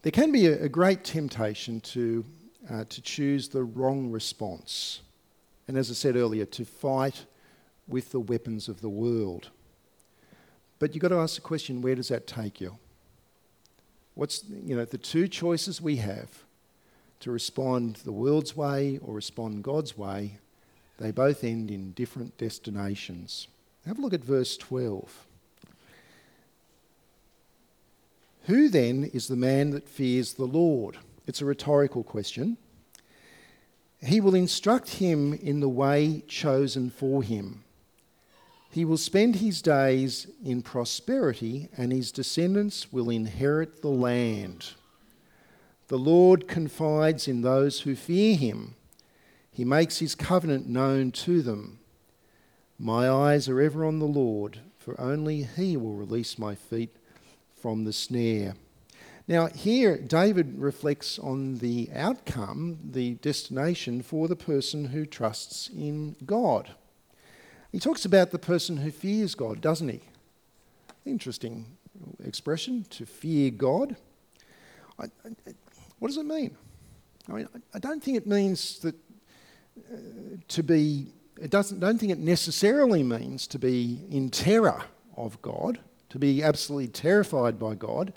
there 0.02 0.12
can 0.12 0.32
be 0.32 0.46
a, 0.46 0.64
a 0.64 0.68
great 0.68 1.04
temptation 1.04 1.80
to, 1.80 2.24
uh, 2.70 2.84
to 2.88 3.02
choose 3.02 3.48
the 3.48 3.64
wrong 3.64 4.10
response. 4.10 5.00
And 5.66 5.76
as 5.76 5.90
I 5.90 5.94
said 5.94 6.16
earlier, 6.16 6.44
to 6.46 6.64
fight 6.64 7.26
with 7.86 8.12
the 8.12 8.20
weapons 8.20 8.68
of 8.68 8.80
the 8.80 8.88
world. 8.88 9.50
But 10.78 10.94
you've 10.94 11.02
got 11.02 11.08
to 11.08 11.18
ask 11.18 11.34
the 11.34 11.40
question 11.40 11.82
where 11.82 11.94
does 11.94 12.08
that 12.08 12.26
take 12.26 12.60
you? 12.60 12.76
What's, 14.14 14.44
you 14.48 14.76
know, 14.76 14.84
the 14.84 14.98
two 14.98 15.28
choices 15.28 15.80
we 15.80 15.96
have 15.96 16.44
to 17.20 17.30
respond 17.30 17.96
the 17.96 18.12
world's 18.12 18.56
way 18.56 18.98
or 19.02 19.14
respond 19.14 19.64
God's 19.64 19.96
way, 19.96 20.38
they 20.98 21.10
both 21.10 21.44
end 21.44 21.70
in 21.70 21.92
different 21.92 22.36
destinations. 22.38 23.48
Have 23.86 23.98
a 23.98 24.02
look 24.02 24.12
at 24.12 24.24
verse 24.24 24.56
12. 24.56 25.26
Who 28.48 28.70
then 28.70 29.10
is 29.12 29.28
the 29.28 29.36
man 29.36 29.70
that 29.72 29.86
fears 29.86 30.32
the 30.32 30.46
Lord? 30.46 30.96
It's 31.26 31.42
a 31.42 31.44
rhetorical 31.44 32.02
question. 32.02 32.56
He 34.00 34.22
will 34.22 34.34
instruct 34.34 34.88
him 34.88 35.34
in 35.34 35.60
the 35.60 35.68
way 35.68 36.22
chosen 36.26 36.88
for 36.88 37.22
him. 37.22 37.64
He 38.70 38.86
will 38.86 38.96
spend 38.96 39.36
his 39.36 39.60
days 39.60 40.28
in 40.42 40.62
prosperity, 40.62 41.68
and 41.76 41.92
his 41.92 42.10
descendants 42.10 42.90
will 42.90 43.10
inherit 43.10 43.82
the 43.82 43.88
land. 43.90 44.72
The 45.88 45.98
Lord 45.98 46.48
confides 46.48 47.28
in 47.28 47.42
those 47.42 47.82
who 47.82 47.94
fear 47.94 48.34
him. 48.34 48.76
He 49.52 49.66
makes 49.66 49.98
his 49.98 50.14
covenant 50.14 50.66
known 50.66 51.12
to 51.12 51.42
them. 51.42 51.80
My 52.78 53.10
eyes 53.10 53.46
are 53.46 53.60
ever 53.60 53.84
on 53.84 53.98
the 53.98 54.06
Lord, 54.06 54.60
for 54.78 54.98
only 54.98 55.42
he 55.42 55.76
will 55.76 55.92
release 55.92 56.38
my 56.38 56.54
feet 56.54 56.97
from 57.60 57.84
the 57.84 57.92
snare. 57.92 58.54
Now, 59.26 59.48
here 59.48 59.98
David 59.98 60.58
reflects 60.58 61.18
on 61.18 61.58
the 61.58 61.90
outcome, 61.94 62.78
the 62.82 63.14
destination 63.16 64.02
for 64.02 64.26
the 64.26 64.36
person 64.36 64.86
who 64.86 65.04
trusts 65.04 65.68
in 65.68 66.16
God. 66.24 66.70
He 67.70 67.78
talks 67.78 68.04
about 68.06 68.30
the 68.30 68.38
person 68.38 68.78
who 68.78 68.90
fears 68.90 69.34
God, 69.34 69.60
doesn't 69.60 69.88
he? 69.88 70.00
Interesting 71.04 71.66
expression, 72.24 72.86
to 72.90 73.04
fear 73.04 73.50
God. 73.50 73.96
I, 74.98 75.04
I, 75.04 75.52
what 75.98 76.08
does 76.08 76.16
it 76.16 76.24
mean? 76.24 76.56
I 77.28 77.32
mean, 77.32 77.48
I 77.74 77.78
don't 77.78 78.02
think 78.02 78.16
it 78.16 78.26
means 78.26 78.78
that 78.78 78.94
uh, 79.92 79.96
to 80.48 80.62
be 80.62 81.12
it 81.40 81.50
doesn't, 81.50 81.80
don't 81.80 81.98
think 81.98 82.12
it 82.12 82.18
necessarily 82.18 83.02
means 83.02 83.46
to 83.48 83.58
be 83.58 84.00
in 84.10 84.30
terror 84.30 84.82
of 85.16 85.40
God, 85.42 85.78
to 86.10 86.18
be 86.18 86.42
absolutely 86.42 86.88
terrified 86.88 87.58
by 87.58 87.74
God, 87.74 88.12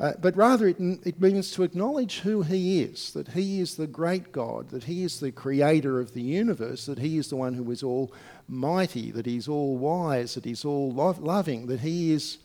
uh, 0.00 0.12
but 0.20 0.36
rather 0.36 0.68
it, 0.68 0.78
it 0.78 1.20
means 1.20 1.50
to 1.50 1.64
acknowledge 1.64 2.20
who 2.20 2.42
He 2.42 2.82
is, 2.82 3.12
that 3.14 3.28
He 3.28 3.60
is 3.60 3.74
the 3.74 3.88
great 3.88 4.30
God, 4.30 4.70
that 4.70 4.84
He 4.84 5.02
is 5.02 5.18
the 5.18 5.32
creator 5.32 5.98
of 5.98 6.14
the 6.14 6.22
universe, 6.22 6.86
that 6.86 7.00
He 7.00 7.18
is 7.18 7.28
the 7.28 7.36
one 7.36 7.54
who 7.54 7.68
is 7.72 7.82
all 7.82 8.12
mighty, 8.46 9.10
that 9.10 9.26
He's 9.26 9.48
all 9.48 9.76
wise, 9.76 10.34
that 10.34 10.44
He's 10.44 10.64
all 10.64 10.92
lo- 10.92 11.16
loving, 11.18 11.66
that 11.66 11.80
He 11.80 12.12
is 12.12 12.38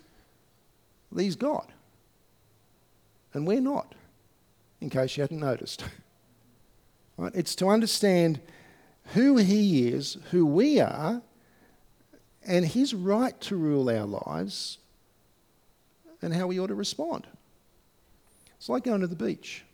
He's 1.15 1.35
God. 1.35 1.67
And 3.33 3.45
we're 3.45 3.61
not, 3.61 3.93
in 4.81 4.89
case 4.89 5.15
you 5.15 5.21
hadn't 5.21 5.39
noticed. 5.39 5.83
right? 7.17 7.31
It's 7.35 7.53
to 7.55 7.67
understand 7.67 8.39
who 9.13 9.37
He 9.37 9.89
is, 9.89 10.17
who 10.31 10.43
we 10.47 10.79
are, 10.79 11.21
and 12.45 12.65
His 12.65 12.93
right 12.93 13.39
to 13.41 13.55
rule 13.55 13.89
our 13.89 14.05
lives, 14.05 14.77
and 16.21 16.33
how 16.33 16.47
we 16.47 16.59
ought 16.59 16.67
to 16.67 16.75
respond. 16.75 17.27
It's 18.57 18.69
like 18.69 18.83
going 18.83 19.01
to 19.01 19.07
the 19.07 19.15
beach. 19.15 19.65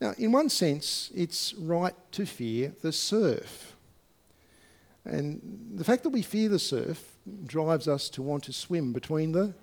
Now, 0.00 0.14
in 0.18 0.32
one 0.32 0.48
sense, 0.48 1.10
it's 1.14 1.54
right 1.54 1.94
to 2.12 2.26
fear 2.26 2.72
the 2.82 2.92
surf. 2.92 3.76
And 5.04 5.40
the 5.74 5.84
fact 5.84 6.02
that 6.02 6.10
we 6.10 6.22
fear 6.22 6.48
the 6.48 6.58
surf 6.58 7.16
drives 7.46 7.88
us 7.88 8.08
to 8.10 8.22
want 8.22 8.44
to 8.44 8.52
swim 8.52 8.92
between 8.92 9.32
the 9.32 9.54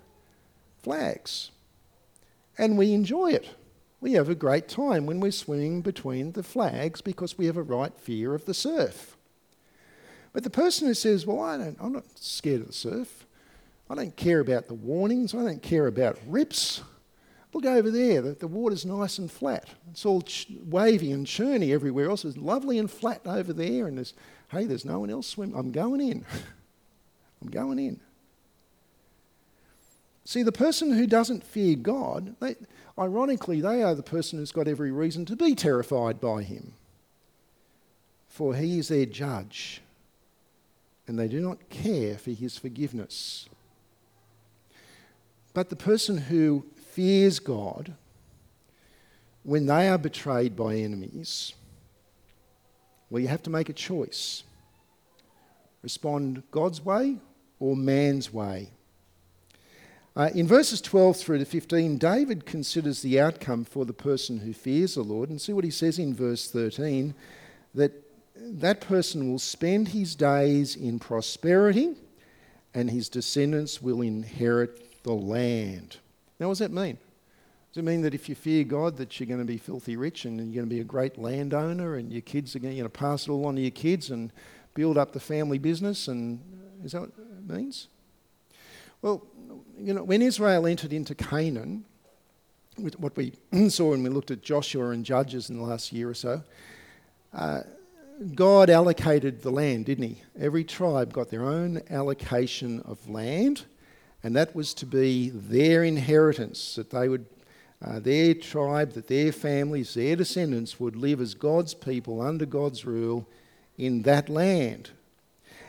flags. 0.82 1.50
And 2.58 2.76
we 2.76 2.92
enjoy 2.92 3.32
it. 3.32 3.50
We 4.00 4.12
have 4.12 4.28
a 4.28 4.34
great 4.34 4.68
time 4.68 5.06
when 5.06 5.20
we're 5.20 5.30
swimming 5.30 5.82
between 5.82 6.32
the 6.32 6.42
flags 6.42 7.00
because 7.00 7.38
we 7.38 7.46
have 7.46 7.56
a 7.56 7.62
right 7.62 7.96
fear 7.96 8.34
of 8.34 8.44
the 8.44 8.54
surf. 8.54 9.16
But 10.36 10.44
the 10.44 10.50
person 10.50 10.86
who 10.86 10.92
says, 10.92 11.24
Well, 11.24 11.40
I 11.40 11.56
don't, 11.56 11.78
I'm 11.80 11.94
not 11.94 12.04
scared 12.16 12.60
of 12.60 12.66
the 12.66 12.72
surf, 12.74 13.24
I 13.88 13.94
don't 13.94 14.14
care 14.16 14.40
about 14.40 14.68
the 14.68 14.74
warnings, 14.74 15.34
I 15.34 15.38
don't 15.38 15.62
care 15.62 15.86
about 15.86 16.18
rips. 16.26 16.82
Look 17.54 17.64
over 17.64 17.90
there, 17.90 18.20
the, 18.20 18.32
the 18.32 18.46
water's 18.46 18.84
nice 18.84 19.16
and 19.16 19.30
flat. 19.30 19.66
It's 19.90 20.04
all 20.04 20.20
ch- 20.20 20.48
wavy 20.66 21.10
and 21.10 21.26
churny 21.26 21.72
everywhere 21.72 22.10
else. 22.10 22.26
It's 22.26 22.36
lovely 22.36 22.78
and 22.78 22.90
flat 22.90 23.22
over 23.24 23.54
there, 23.54 23.86
and 23.86 23.96
there's, 23.96 24.12
hey, 24.50 24.66
there's 24.66 24.84
no 24.84 25.00
one 25.00 25.08
else 25.08 25.26
swimming. 25.26 25.56
I'm 25.56 25.72
going 25.72 26.02
in. 26.02 26.26
I'm 27.40 27.48
going 27.48 27.78
in. 27.78 27.98
See, 30.26 30.42
the 30.42 30.52
person 30.52 30.92
who 30.92 31.06
doesn't 31.06 31.44
fear 31.44 31.76
God, 31.76 32.36
they, 32.40 32.56
ironically, 32.98 33.62
they 33.62 33.82
are 33.82 33.94
the 33.94 34.02
person 34.02 34.38
who's 34.38 34.52
got 34.52 34.68
every 34.68 34.90
reason 34.90 35.24
to 35.24 35.34
be 35.34 35.54
terrified 35.54 36.20
by 36.20 36.42
him. 36.42 36.74
For 38.28 38.54
he 38.54 38.78
is 38.78 38.88
their 38.88 39.06
judge, 39.06 39.80
and 41.06 41.18
they 41.18 41.28
do 41.28 41.40
not 41.40 41.68
care 41.70 42.18
for 42.18 42.30
his 42.30 42.58
forgiveness. 42.58 43.48
But 45.54 45.70
the 45.70 45.76
person 45.76 46.18
who 46.18 46.66
fears 46.76 47.38
God, 47.38 47.94
when 49.42 49.66
they 49.66 49.88
are 49.88 49.98
betrayed 49.98 50.56
by 50.56 50.74
enemies, 50.76 51.54
well, 53.08 53.22
you 53.22 53.28
have 53.28 53.42
to 53.44 53.50
make 53.50 53.68
a 53.68 53.72
choice 53.72 54.42
respond 55.82 56.42
God's 56.50 56.84
way 56.84 57.16
or 57.60 57.76
man's 57.76 58.32
way. 58.32 58.70
Uh, 60.16 60.30
in 60.34 60.46
verses 60.46 60.80
12 60.80 61.16
through 61.18 61.38
to 61.38 61.44
15, 61.44 61.98
David 61.98 62.46
considers 62.46 63.02
the 63.02 63.20
outcome 63.20 63.64
for 63.64 63.84
the 63.84 63.92
person 63.92 64.38
who 64.38 64.52
fears 64.52 64.94
the 64.94 65.02
Lord. 65.02 65.28
And 65.28 65.40
see 65.40 65.52
what 65.52 65.62
he 65.64 65.70
says 65.70 65.98
in 65.98 66.14
verse 66.14 66.50
13 66.50 67.14
that 67.74 67.92
that 68.38 68.80
person 68.80 69.30
will 69.30 69.38
spend 69.38 69.88
his 69.88 70.14
days 70.14 70.76
in 70.76 70.98
prosperity 70.98 71.94
and 72.74 72.90
his 72.90 73.08
descendants 73.08 73.80
will 73.80 74.02
inherit 74.02 75.02
the 75.02 75.12
land. 75.12 75.96
Now, 76.38 76.48
what 76.48 76.52
does 76.52 76.58
that 76.58 76.72
mean? 76.72 76.98
Does 77.72 77.82
it 77.82 77.84
mean 77.84 78.02
that 78.02 78.14
if 78.14 78.28
you 78.28 78.34
fear 78.34 78.64
God 78.64 78.96
that 78.98 79.18
you're 79.18 79.26
going 79.26 79.40
to 79.40 79.46
be 79.46 79.58
filthy 79.58 79.96
rich 79.96 80.24
and 80.24 80.38
you're 80.38 80.62
going 80.62 80.68
to 80.68 80.74
be 80.74 80.80
a 80.80 80.84
great 80.84 81.18
landowner 81.18 81.96
and 81.96 82.12
your 82.12 82.22
kids 82.22 82.54
are 82.56 82.58
going 82.58 82.76
to 82.76 82.88
pass 82.88 83.26
it 83.26 83.30
all 83.30 83.46
on 83.46 83.56
to 83.56 83.62
your 83.62 83.70
kids 83.70 84.10
and 84.10 84.32
build 84.74 84.98
up 84.98 85.12
the 85.12 85.20
family 85.20 85.58
business? 85.58 86.08
And 86.08 86.40
is 86.84 86.92
that 86.92 87.02
what 87.02 87.10
it 87.18 87.54
means? 87.54 87.88
Well, 89.02 89.26
you 89.78 89.94
know, 89.94 90.04
when 90.04 90.22
Israel 90.22 90.66
entered 90.66 90.92
into 90.92 91.14
Canaan, 91.14 91.84
what 92.98 93.16
we 93.16 93.32
saw 93.68 93.90
when 93.90 94.02
we 94.02 94.08
looked 94.08 94.30
at 94.30 94.42
Joshua 94.42 94.90
and 94.90 95.04
Judges 95.04 95.50
in 95.50 95.56
the 95.56 95.62
last 95.62 95.92
year 95.92 96.10
or 96.10 96.14
so, 96.14 96.42
uh, 97.32 97.60
God 98.34 98.70
allocated 98.70 99.42
the 99.42 99.50
land, 99.50 99.86
didn't 99.86 100.08
He? 100.08 100.22
Every 100.38 100.64
tribe 100.64 101.12
got 101.12 101.30
their 101.30 101.44
own 101.44 101.82
allocation 101.90 102.80
of 102.80 103.08
land, 103.08 103.64
and 104.22 104.34
that 104.36 104.54
was 104.54 104.74
to 104.74 104.86
be 104.86 105.30
their 105.30 105.84
inheritance, 105.84 106.74
that 106.76 106.90
they 106.90 107.08
would 107.08 107.26
uh, 107.84 108.00
their 108.00 108.34
tribe, 108.34 108.92
that 108.92 109.06
their 109.06 109.32
families, 109.32 109.94
their 109.94 110.16
descendants 110.16 110.80
would 110.80 110.96
live 110.96 111.20
as 111.20 111.34
God's 111.34 111.74
people 111.74 112.22
under 112.22 112.46
God's 112.46 112.86
rule 112.86 113.28
in 113.76 114.02
that 114.02 114.28
land. 114.28 114.90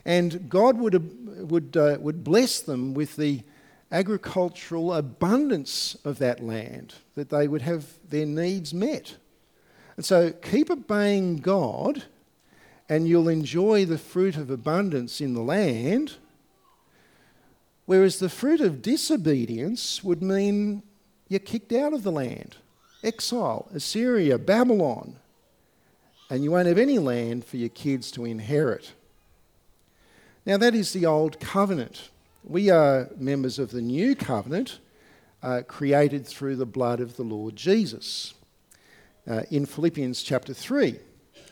And 0.06 0.50
God 0.50 0.78
would, 0.78 0.96
uh, 0.96 1.00
would, 1.46 1.76
uh, 1.76 1.98
would 2.00 2.24
bless 2.24 2.62
them 2.62 2.94
with 2.94 3.18
the 3.18 3.42
agricultural 3.92 4.94
abundance 4.94 5.98
of 6.06 6.18
that 6.20 6.42
land, 6.42 6.94
that 7.16 7.30
they 7.30 7.48
would 7.48 7.62
have 7.62 7.86
their 8.10 8.26
needs 8.26 8.74
met. 8.74 9.18
And 9.98 10.06
so 10.06 10.32
keep 10.32 10.70
obeying 10.70 11.38
God, 11.38 12.04
and 12.90 13.08
you'll 13.08 13.30
enjoy 13.30 13.86
the 13.86 13.98
fruit 13.98 14.38
of 14.38 14.50
abundance 14.50 15.20
in 15.20 15.34
the 15.34 15.42
land. 15.42 16.16
Whereas 17.86 18.20
the 18.20 18.30
fruit 18.30 18.62
of 18.62 18.82
disobedience 18.82 20.04
would 20.04 20.22
mean 20.22 20.84
you're 21.28 21.40
kicked 21.40 21.74
out 21.74 21.94
of 21.94 22.04
the 22.04 22.12
land. 22.12 22.58
Exile, 23.04 23.68
Assyria, 23.74 24.38
Babylon. 24.38 25.18
And 26.30 26.44
you 26.44 26.52
won't 26.52 26.68
have 26.68 26.78
any 26.78 27.00
land 27.00 27.46
for 27.46 27.58
your 27.58 27.70
kids 27.70 28.12
to 28.12 28.26
inherit. 28.26 28.94
Now, 30.46 30.58
that 30.58 30.76
is 30.76 30.94
the 30.94 31.06
old 31.06 31.40
covenant. 31.40 32.10
We 32.44 32.70
are 32.70 33.10
members 33.18 33.60
of 33.60 33.72
the 33.72 33.82
new 33.82 34.16
covenant 34.16 34.80
uh, 35.44 35.62
created 35.68 36.26
through 36.26 36.56
the 36.56 36.66
blood 36.66 37.00
of 37.00 37.18
the 37.18 37.24
Lord 37.24 37.56
Jesus. 37.56 38.34
Uh, 39.30 39.44
in 39.52 39.66
Philippians 39.66 40.24
chapter 40.24 40.54
3, 40.54 40.98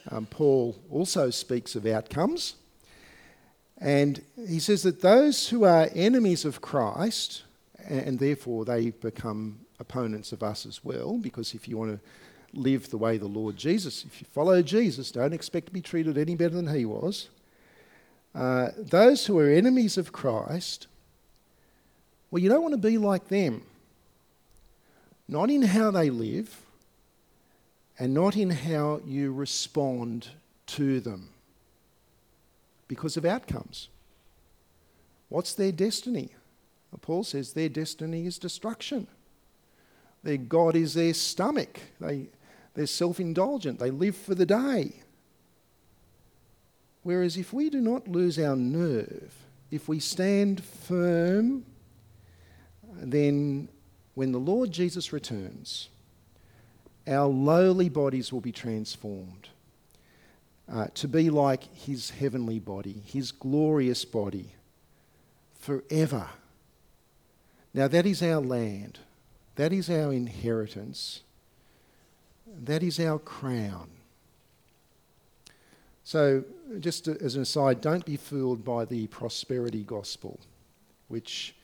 um, 0.10 0.26
Paul 0.26 0.76
also 0.92 1.30
speaks 1.30 1.76
of 1.76 1.86
outcomes. 1.86 2.56
And 3.78 4.22
he 4.48 4.60
says 4.60 4.84
that 4.84 5.02
those 5.02 5.50
who 5.50 5.66
are 5.66 5.90
enemies 5.94 6.46
of 6.46 6.62
Christ, 6.62 7.44
and 7.88 8.20
therefore 8.20 8.66
they 8.66 8.92
become 8.92 9.60
opponents 9.80 10.32
of 10.32 10.44
us 10.44 10.66
as 10.66 10.84
well, 10.84 11.18
because 11.18 11.54
if 11.54 11.68
you 11.68 11.78
want 11.78 11.92
to 11.92 12.00
live 12.58 12.90
the 12.90 12.98
way 12.98 13.18
the 13.18 13.28
Lord 13.28 13.58
Jesus, 13.58 14.06
if 14.06 14.22
you 14.22 14.28
follow 14.32 14.62
Jesus, 14.62 15.12
don't 15.12 15.34
expect 15.34 15.68
to 15.68 15.74
be 15.74 15.82
treated 15.82 16.18
any 16.18 16.36
better 16.36 16.56
than 16.56 16.74
he 16.74 16.86
was. 16.86 17.30
Uh, 18.34 18.70
those 18.78 19.26
who 19.26 19.38
are 19.40 19.50
enemies 19.50 19.98
of 19.98 20.12
Christ, 20.12 20.88
well, 22.32 22.42
you 22.42 22.50
don't 22.50 22.62
want 22.62 22.74
to 22.74 22.78
be 22.78 22.98
like 22.98 23.28
them. 23.28 23.64
Not 25.28 25.50
in 25.50 25.64
how 25.64 25.92
they 25.92 26.10
live, 26.10 26.65
and 27.98 28.14
not 28.14 28.36
in 28.36 28.50
how 28.50 29.02
you 29.06 29.32
respond 29.34 30.28
to 30.68 31.00
them 31.00 31.30
because 32.88 33.18
of 33.18 33.26
outcomes. 33.26 33.90
What's 35.30 35.54
their 35.54 35.72
destiny? 35.72 36.30
Paul 37.02 37.24
says 37.24 37.54
their 37.54 37.70
destiny 37.70 38.26
is 38.26 38.40
destruction. 38.40 39.08
Their 40.24 40.38
God 40.38 40.76
is 40.76 40.94
their 40.94 41.14
stomach. 41.14 41.80
They, 42.00 42.28
they're 42.74 42.88
self 42.88 43.20
indulgent. 43.20 43.80
They 43.80 43.92
live 43.92 44.16
for 44.16 44.34
the 44.34 44.46
day. 44.46 44.94
Whereas 47.04 47.38
if 47.38 47.54
we 47.54 47.70
do 47.70 47.82
not 47.82 48.08
lose 48.08 48.40
our 48.40 48.56
nerve, 48.56 49.34
if 49.70 49.88
we 49.88 50.00
stand 50.00 50.64
firm, 50.64 51.66
then 52.94 53.68
when 54.16 54.32
the 54.32 54.40
Lord 54.40 54.72
Jesus 54.72 55.14
returns, 55.14 55.90
our 57.08 57.28
lowly 57.28 57.90
bodies 57.90 58.34
will 58.34 58.42
be 58.42 58.52
transformed 58.52 59.50
uh, 60.72 60.88
to 60.96 61.08
be 61.08 61.30
like 61.30 61.64
his 61.76 62.10
heavenly 62.12 62.60
body, 62.60 63.02
his 63.06 63.32
glorious 63.32 64.04
body, 64.06 64.56
forever. 65.60 66.28
Now, 67.74 67.88
that 67.88 68.06
is 68.06 68.24
our 68.24 68.42
land. 68.42 69.00
That 69.56 69.72
is 69.72 69.90
our 69.90 70.12
inheritance. 70.12 71.22
That 72.48 72.84
is 72.84 73.00
our 73.00 73.20
crown. 73.20 73.90
So, 76.04 76.44
just 76.80 77.08
as 77.08 77.36
an 77.36 77.42
aside, 77.42 77.82
don't 77.82 78.06
be 78.06 78.18
fooled 78.18 78.64
by 78.64 78.86
the 78.86 79.08
prosperity 79.08 79.84
gospel, 79.84 80.40
which 81.08 81.56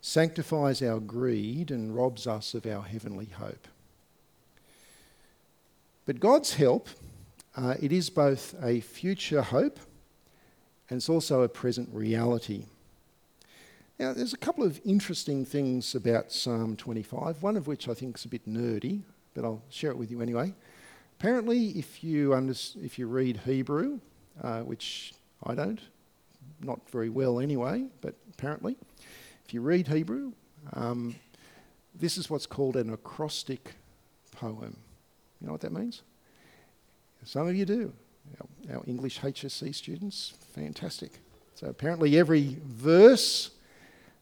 sanctifies 0.00 0.82
our 0.82 1.00
greed 1.00 1.70
and 1.70 1.94
robs 1.94 2.26
us 2.26 2.54
of 2.54 2.66
our 2.66 2.82
heavenly 2.82 3.26
hope. 3.26 3.68
But 6.06 6.20
God's 6.20 6.54
help, 6.54 6.88
uh, 7.56 7.74
it 7.80 7.92
is 7.92 8.10
both 8.10 8.54
a 8.62 8.80
future 8.80 9.42
hope 9.42 9.78
and 10.90 10.98
it's 10.98 11.08
also 11.08 11.42
a 11.42 11.48
present 11.48 11.88
reality. 11.92 12.66
Now, 13.98 14.12
there's 14.12 14.34
a 14.34 14.38
couple 14.38 14.64
of 14.64 14.80
interesting 14.84 15.44
things 15.44 15.94
about 15.94 16.32
Psalm 16.32 16.76
25, 16.76 17.42
one 17.42 17.56
of 17.56 17.66
which 17.66 17.88
I 17.88 17.94
think 17.94 18.18
is 18.18 18.24
a 18.24 18.28
bit 18.28 18.46
nerdy, 18.46 19.02
but 19.34 19.44
I'll 19.44 19.62
share 19.70 19.92
it 19.92 19.96
with 19.96 20.10
you 20.10 20.20
anyway. 20.20 20.52
Apparently, 21.18 21.68
if 21.70 22.02
you, 22.04 22.34
under, 22.34 22.54
if 22.82 22.98
you 22.98 23.06
read 23.06 23.40
Hebrew, 23.46 24.00
uh, 24.42 24.60
which 24.60 25.14
I 25.44 25.54
don't, 25.54 25.80
not 26.60 26.80
very 26.90 27.08
well 27.08 27.40
anyway, 27.40 27.86
but 28.00 28.14
apparently, 28.32 28.76
if 29.44 29.54
you 29.54 29.60
read 29.62 29.88
Hebrew, 29.88 30.32
um, 30.72 31.14
this 31.94 32.18
is 32.18 32.28
what's 32.28 32.46
called 32.46 32.76
an 32.76 32.92
acrostic 32.92 33.74
poem. 34.32 34.76
You 35.44 35.48
know 35.48 35.52
what 35.52 35.60
that 35.60 35.74
means? 35.74 36.00
Some 37.22 37.48
of 37.48 37.54
you 37.54 37.66
do. 37.66 37.92
Our, 38.40 38.76
our 38.76 38.82
English 38.86 39.20
HSC 39.20 39.74
students, 39.74 40.32
fantastic. 40.54 41.18
So 41.54 41.66
apparently, 41.66 42.18
every 42.18 42.56
verse 42.64 43.50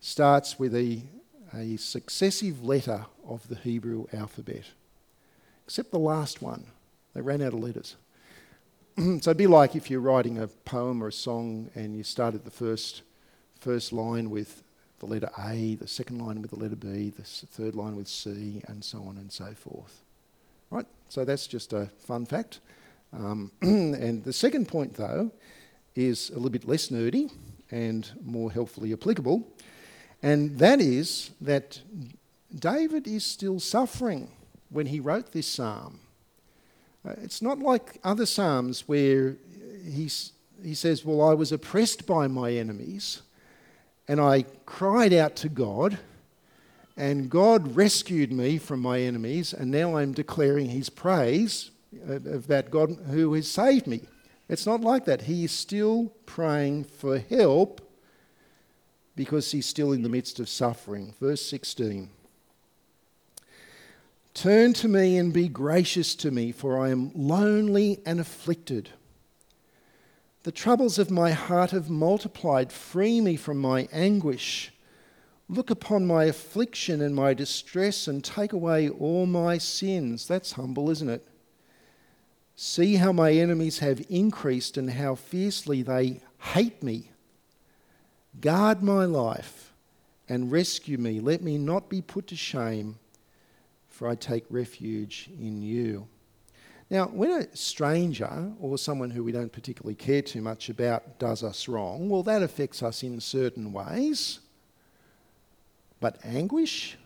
starts 0.00 0.58
with 0.58 0.74
a, 0.74 1.00
a 1.54 1.76
successive 1.76 2.64
letter 2.64 3.06
of 3.24 3.46
the 3.46 3.54
Hebrew 3.54 4.06
alphabet, 4.12 4.64
except 5.64 5.92
the 5.92 6.00
last 6.00 6.42
one. 6.42 6.64
They 7.14 7.20
ran 7.20 7.40
out 7.40 7.52
of 7.52 7.61
letters. 7.61 7.94
so 8.98 9.04
it'd 9.04 9.37
be 9.37 9.46
like 9.46 9.76
if 9.76 9.92
you're 9.92 10.00
writing 10.00 10.40
a 10.40 10.48
poem 10.48 11.04
or 11.04 11.06
a 11.06 11.12
song 11.12 11.70
and 11.76 11.96
you 11.96 12.02
started 12.02 12.44
the 12.44 12.50
first, 12.50 13.02
first 13.61 13.92
line 13.92 14.28
with 14.28 14.64
the 14.98 15.06
letter 15.06 15.30
A, 15.38 15.76
the 15.76 15.87
second 15.87 16.18
line 16.18 16.42
with 16.42 16.50
the 16.50 16.58
letter 16.58 16.74
B, 16.74 17.11
the 17.11 17.22
third 17.22 17.76
line 17.76 17.94
with 17.94 18.08
C, 18.08 18.61
and 18.66 18.82
so 18.82 19.04
on 19.04 19.18
and 19.18 19.30
so 19.30 19.52
forth. 19.54 20.02
Right? 20.72 20.87
So 21.11 21.26
that's 21.26 21.46
just 21.46 21.74
a 21.74 21.90
fun 21.98 22.24
fact. 22.24 22.61
Um, 23.12 23.52
and 23.61 24.24
the 24.24 24.32
second 24.32 24.68
point, 24.68 24.94
though, 24.94 25.30
is 25.94 26.30
a 26.30 26.35
little 26.35 26.48
bit 26.48 26.66
less 26.66 26.88
nerdy 26.88 27.30
and 27.70 28.11
more 28.24 28.50
helpfully 28.50 28.94
applicable. 28.94 29.46
And 30.22 30.58
that 30.58 30.80
is 30.80 31.32
that 31.42 31.82
David 32.54 33.06
is 33.06 33.22
still 33.22 33.61
suffering 33.61 34.30
when 34.70 34.87
he 34.87 34.98
wrote 34.98 35.32
this 35.32 35.46
psalm. 35.46 36.00
Uh, 37.06 37.14
it's 37.22 37.42
not 37.42 37.58
like 37.58 37.98
other 38.02 38.24
psalms 38.24 38.88
where 38.88 39.37
he's, 39.85 40.32
he 40.64 40.74
says, 40.74 41.04
Well, 41.04 41.20
I 41.20 41.35
was 41.35 41.52
oppressed 41.52 42.06
by 42.06 42.28
my 42.28 42.52
enemies 42.52 43.20
and 44.08 44.20
I 44.20 44.46
cried 44.64 45.12
out 45.12 45.37
to 45.37 45.50
God, 45.50 45.98
and 46.96 47.31
God 47.31 47.74
rescued 47.76 48.33
me 48.33 48.59
from 48.59 48.81
my 48.81 49.00
enemies, 49.00 49.52
and 49.52 49.70
now 49.70 49.96
I'm 49.96 50.12
declaring 50.12 50.68
his 50.68 50.90
praise 50.90 51.70
uh, 52.09 52.14
of 52.14 52.46
that 52.48 52.70
God 52.70 52.96
who 53.11 53.33
has 53.35 53.48
saved 53.48 53.87
me. 53.87 54.02
It's 54.48 54.66
not 54.66 54.83
like 54.83 55.05
that. 55.07 55.22
He 55.22 55.44
is 55.44 55.52
still 55.52 56.12
praying 56.26 56.85
for 56.85 57.18
help 57.18 57.81
because 59.16 59.50
he's 59.52 59.66
still 59.66 59.92
in 59.92 60.02
the 60.02 60.09
midst 60.09 60.40
of 60.40 60.48
suffering. 60.48 61.14
Verse 61.20 61.44
16 61.44 62.11
Turn 64.35 64.72
to 64.74 64.88
me 64.88 65.18
and 65.18 65.33
be 65.33 65.48
gracious 65.48 66.14
to 66.16 66.31
me, 66.31 66.52
for 66.52 66.78
I 66.78 66.90
am 66.90 67.12
lonely 67.14 68.00
and 68.07 68.18
afflicted. 68.18 68.90
The 70.44 70.52
troubles 70.52 70.98
of 70.98 71.11
my 71.11 71.31
heart 71.33 71.70
have 71.70 71.90
multiplied. 71.90 72.72
Free 72.72 73.20
me 73.20 73.37
from 73.37 73.59
my 73.59 73.88
anguish. 73.92 74.71
Look 75.48 75.70
upon 75.70 76.07
my 76.07 76.24
affliction 76.24 77.00
and 77.00 77.14
my 77.14 77.35
distress 77.35 78.09
and 78.09 78.24
take 78.24 78.52
away 78.52 78.88
all 78.88 79.26
my 79.26 79.59
sins. 79.59 80.26
That's 80.26 80.52
humble, 80.52 80.90
isn't 80.90 81.11
it? 81.11 81.26
See 82.57 82.96
how 82.96 83.12
my 83.12 83.33
enemies 83.33 83.81
have 83.81 84.05
increased 84.09 84.76
and 84.76 84.90
how 84.90 85.14
fiercely 85.14 85.83
they 85.83 86.20
hate 86.38 86.83
me. 86.83 87.11
Guard 88.40 88.83
my 88.83 89.05
life 89.05 89.72
and 90.28 90.52
rescue 90.52 90.96
me. 90.96 91.20
Let 91.20 91.42
me 91.42 91.59
not 91.59 91.88
be 91.88 92.00
put 92.00 92.28
to 92.28 92.37
shame, 92.37 92.98
for 93.88 94.09
I 94.09 94.14
take 94.14 94.44
refuge 94.48 95.28
in 95.38 95.61
you. 95.61 96.07
Now, 96.88 97.07
when 97.07 97.31
a 97.31 97.57
stranger 97.57 98.52
or 98.61 98.76
someone 98.76 99.11
who 99.11 99.24
we 99.24 99.33
don't 99.33 99.50
particularly 99.50 99.94
care 99.94 100.20
too 100.20 100.42
much 100.42 100.68
about 100.68 101.18
does 101.18 101.42
us 101.42 101.66
wrong, 101.66 102.11
well, 102.11 102.22
that 102.24 102.42
affects 102.42 102.83
us 102.83 103.02
in 103.02 103.18
certain 103.20 103.72
ways. 103.72 104.40
But 106.02 106.18
anguish? 106.24 106.98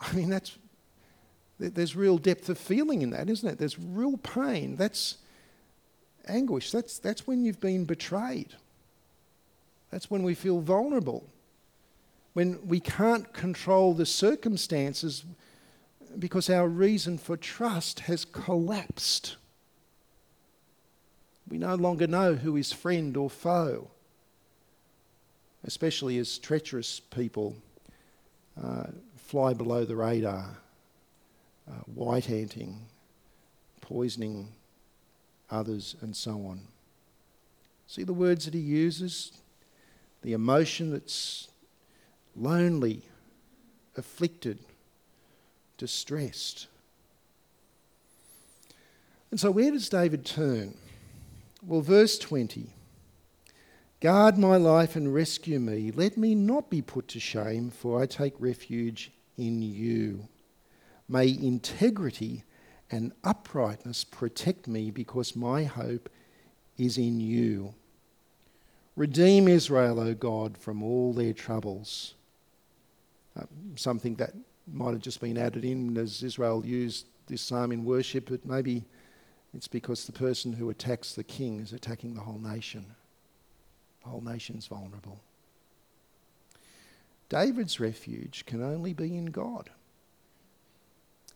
I 0.00 0.14
mean, 0.14 0.30
that's, 0.30 0.56
there's 1.58 1.94
real 1.94 2.16
depth 2.16 2.48
of 2.48 2.56
feeling 2.56 3.02
in 3.02 3.10
that, 3.10 3.28
isn't 3.28 3.46
it? 3.46 3.58
There's 3.58 3.78
real 3.78 4.16
pain. 4.16 4.76
That's 4.76 5.18
anguish. 6.26 6.72
That's, 6.72 6.98
that's 6.98 7.26
when 7.26 7.44
you've 7.44 7.60
been 7.60 7.84
betrayed. 7.84 8.54
That's 9.90 10.10
when 10.10 10.22
we 10.22 10.34
feel 10.34 10.60
vulnerable. 10.60 11.28
When 12.32 12.66
we 12.66 12.80
can't 12.80 13.30
control 13.34 13.92
the 13.92 14.06
circumstances 14.06 15.22
because 16.18 16.48
our 16.48 16.66
reason 16.66 17.18
for 17.18 17.36
trust 17.36 18.00
has 18.00 18.24
collapsed. 18.24 19.36
We 21.46 21.58
no 21.58 21.74
longer 21.74 22.06
know 22.06 22.36
who 22.36 22.56
is 22.56 22.72
friend 22.72 23.14
or 23.18 23.28
foe, 23.28 23.90
especially 25.64 26.18
as 26.18 26.38
treacherous 26.38 27.00
people 27.00 27.56
uh, 28.62 28.84
fly 29.16 29.54
below 29.54 29.84
the 29.84 29.96
radar, 29.96 30.56
uh, 31.68 31.72
white 31.86 32.28
anting, 32.28 32.78
poisoning 33.80 34.48
others, 35.50 35.96
and 36.00 36.16
so 36.16 36.32
on. 36.32 36.60
See 37.86 38.04
the 38.04 38.12
words 38.12 38.46
that 38.46 38.54
he 38.54 38.60
uses? 38.60 39.32
The 40.22 40.32
emotion 40.32 40.90
that's 40.90 41.48
lonely, 42.34 43.02
afflicted, 43.96 44.58
distressed. 45.78 46.68
And 49.30 49.38
so, 49.38 49.50
where 49.50 49.70
does 49.70 49.88
David 49.88 50.24
turn? 50.24 50.76
Well, 51.64 51.80
verse 51.80 52.18
20 52.18 52.70
Guard 54.02 54.36
my 54.36 54.56
life 54.56 54.96
and 54.96 55.14
rescue 55.14 55.60
me. 55.60 55.92
Let 55.92 56.16
me 56.16 56.34
not 56.34 56.68
be 56.68 56.82
put 56.82 57.06
to 57.06 57.20
shame, 57.20 57.70
for 57.70 58.02
I 58.02 58.06
take 58.06 58.34
refuge 58.40 59.12
in 59.38 59.62
you. 59.62 60.26
May 61.08 61.28
integrity 61.28 62.42
and 62.90 63.12
uprightness 63.22 64.02
protect 64.02 64.66
me, 64.66 64.90
because 64.90 65.36
my 65.36 65.62
hope 65.62 66.08
is 66.76 66.98
in 66.98 67.20
you. 67.20 67.74
Redeem 68.96 69.46
Israel, 69.46 70.00
O 70.00 70.14
God, 70.14 70.58
from 70.58 70.82
all 70.82 71.12
their 71.12 71.32
troubles. 71.32 72.14
Uh, 73.38 73.44
something 73.76 74.16
that 74.16 74.34
might 74.66 74.94
have 74.94 75.00
just 75.00 75.20
been 75.20 75.38
added 75.38 75.64
in 75.64 75.96
as 75.96 76.24
Israel 76.24 76.66
used 76.66 77.06
this 77.28 77.40
psalm 77.40 77.70
in 77.70 77.84
worship, 77.84 78.30
but 78.30 78.44
maybe 78.44 78.82
it's 79.54 79.68
because 79.68 80.06
the 80.06 80.12
person 80.12 80.52
who 80.52 80.70
attacks 80.70 81.14
the 81.14 81.22
king 81.22 81.60
is 81.60 81.72
attacking 81.72 82.14
the 82.14 82.20
whole 82.20 82.40
nation. 82.40 82.84
Whole 84.04 84.20
nation's 84.20 84.66
vulnerable. 84.66 85.20
David's 87.28 87.80
refuge 87.80 88.44
can 88.46 88.62
only 88.62 88.92
be 88.92 89.16
in 89.16 89.26
God. 89.26 89.70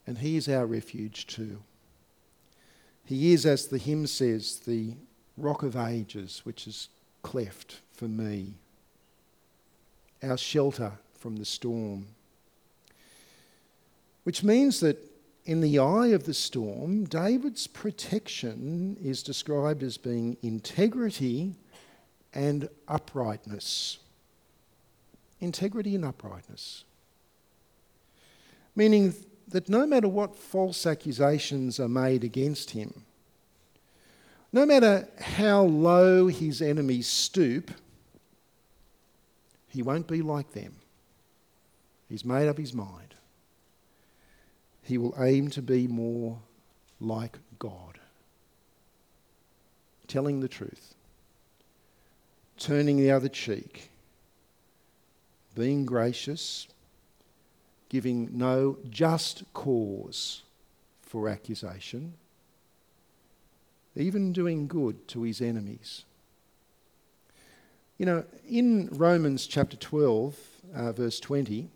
And 0.07 0.19
he 0.19 0.37
is 0.37 0.49
our 0.49 0.67
refuge 0.67 1.27
too. 1.27 1.63
He 3.05 3.33
is, 3.33 3.47
as 3.47 3.69
the 3.69 3.79
hymn 3.79 4.07
says, 4.07 4.61
the 4.67 4.95
rock 5.37 5.63
of 5.63 5.77
ages, 5.77 6.43
which 6.45 6.67
is 6.67 6.89
cleft 7.23 7.81
for 7.93 8.07
me, 8.07 8.55
our 10.23 10.37
shelter 10.37 10.93
from 11.15 11.37
the 11.37 11.45
storm. 11.45 12.09
Which 14.25 14.43
means 14.43 14.81
that 14.81 14.99
in 15.45 15.61
the 15.61 15.79
eye 15.79 16.09
of 16.09 16.25
the 16.25 16.35
storm, 16.35 17.05
David's 17.05 17.69
protection 17.69 18.97
is 19.01 19.23
described 19.23 19.83
as 19.83 19.97
being 19.97 20.37
integrity 20.43 21.55
and 22.37 22.69
uprightness. 22.87 23.99
Integrity 25.41 25.95
and 25.95 26.05
uprightness. 26.05 26.85
Meaning 28.77 29.15
that 29.49 29.69
no 29.69 29.87
matter 29.87 30.09
what 30.09 30.37
false 30.37 30.87
accusations 30.87 31.81
are 31.81 31.89
made 31.89 32.23
against 32.23 32.71
him, 32.71 33.05
no 34.53 34.65
matter 34.65 35.09
how 35.21 35.63
low 35.63 36.29
his 36.29 36.63
enemies 36.63 37.09
stoop, 37.09 37.71
he 39.69 39.83
won't 39.83 40.07
be 40.07 40.23
like 40.23 40.53
them. 40.53 40.77
He's 42.09 42.25
made 42.25 42.49
up 42.49 42.59
his 42.59 42.73
mind 42.73 43.17
he 44.87 44.99
will 44.99 45.15
aim 45.19 45.51
to 45.51 45.61
be 45.61 45.89
more 45.89 46.39
like 47.01 47.39
God. 47.59 47.99
Telling 50.07 50.39
the 50.39 50.49
truth, 50.49 50.95
turning 52.59 52.97
the 52.97 53.11
other 53.11 53.29
cheek, 53.29 53.91
being 55.55 55.85
gracious, 55.85 56.69
giving 57.89 58.37
no 58.37 58.79
just 58.89 59.45
cause 59.53 60.43
for 61.03 61.29
accusation, 61.29 62.15
even 63.95 64.33
doing 64.33 64.67
good 64.67 65.07
to 65.09 65.23
his 65.23 65.41
enemies. 65.41 66.05
You 67.99 68.07
know, 68.07 68.25
in 68.49 68.89
Romans 68.93 69.47
chapter 69.47 69.77
12, 69.77 70.37
uh, 70.75 70.93
verse 70.93 71.19
20, 71.19 71.69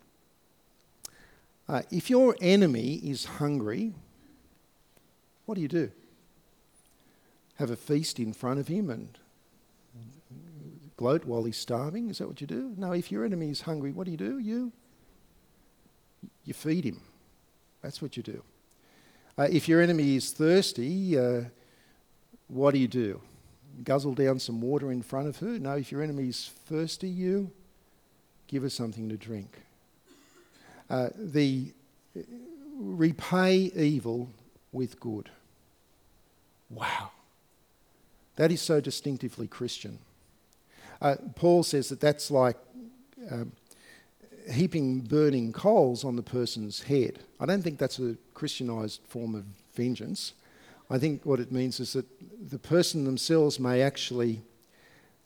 uh, 1.68 1.82
if 1.90 2.10
your 2.10 2.36
enemy 2.40 2.94
is 2.96 3.24
hungry, 3.24 3.94
what 5.46 5.54
do 5.54 5.60
you 5.60 5.68
do? 5.68 5.90
Have 7.56 7.70
a 7.70 7.76
feast 7.76 8.18
in 8.18 8.32
front 8.32 8.60
of 8.60 8.68
him 8.68 8.90
and 8.90 9.16
gloat 11.00 11.24
while 11.24 11.44
he's 11.44 11.56
starving? 11.56 12.10
Is 12.10 12.18
that 12.18 12.28
what 12.28 12.42
you 12.42 12.46
do? 12.46 12.74
No, 12.76 12.92
if 12.92 13.10
your 13.10 13.24
enemy 13.24 13.48
is 13.48 13.62
hungry, 13.62 13.90
what 13.90 14.04
do 14.04 14.10
you 14.10 14.18
do? 14.18 14.38
You, 14.38 14.70
you 16.44 16.52
feed 16.52 16.84
him. 16.84 17.00
That's 17.80 18.02
what 18.02 18.18
you 18.18 18.22
do. 18.22 18.42
Uh, 19.38 19.48
if 19.50 19.66
your 19.66 19.80
enemy 19.80 20.16
is 20.16 20.30
thirsty, 20.32 21.18
uh, 21.18 21.44
what 22.48 22.74
do 22.74 22.80
you 22.80 22.86
do? 22.86 23.18
Guzzle 23.82 24.12
down 24.12 24.38
some 24.38 24.60
water 24.60 24.92
in 24.92 25.00
front 25.00 25.26
of 25.26 25.38
her? 25.38 25.58
No, 25.58 25.72
if 25.72 25.90
your 25.90 26.02
enemy 26.02 26.28
is 26.28 26.50
thirsty, 26.66 27.08
you 27.08 27.50
give 28.46 28.62
her 28.62 28.68
something 28.68 29.08
to 29.08 29.16
drink. 29.16 29.56
Uh, 30.90 31.08
the 31.16 31.72
repay 32.76 33.72
evil 33.74 34.28
with 34.70 35.00
good. 35.00 35.30
Wow. 36.68 37.12
That 38.36 38.52
is 38.52 38.60
so 38.60 38.82
distinctively 38.82 39.46
Christian. 39.46 39.98
Uh, 41.00 41.16
Paul 41.34 41.62
says 41.62 41.88
that 41.88 42.00
that's 42.00 42.30
like 42.30 42.56
um, 43.30 43.52
heaping 44.50 45.00
burning 45.00 45.52
coals 45.52 46.04
on 46.04 46.16
the 46.16 46.22
person's 46.22 46.82
head. 46.82 47.20
I 47.38 47.46
don't 47.46 47.62
think 47.62 47.78
that's 47.78 47.98
a 47.98 48.16
Christianized 48.34 49.00
form 49.08 49.34
of 49.34 49.44
vengeance. 49.74 50.34
I 50.90 50.98
think 50.98 51.24
what 51.24 51.40
it 51.40 51.52
means 51.52 51.80
is 51.80 51.92
that 51.92 52.06
the 52.50 52.58
person 52.58 53.04
themselves 53.04 53.60
may 53.60 53.82
actually, 53.82 54.42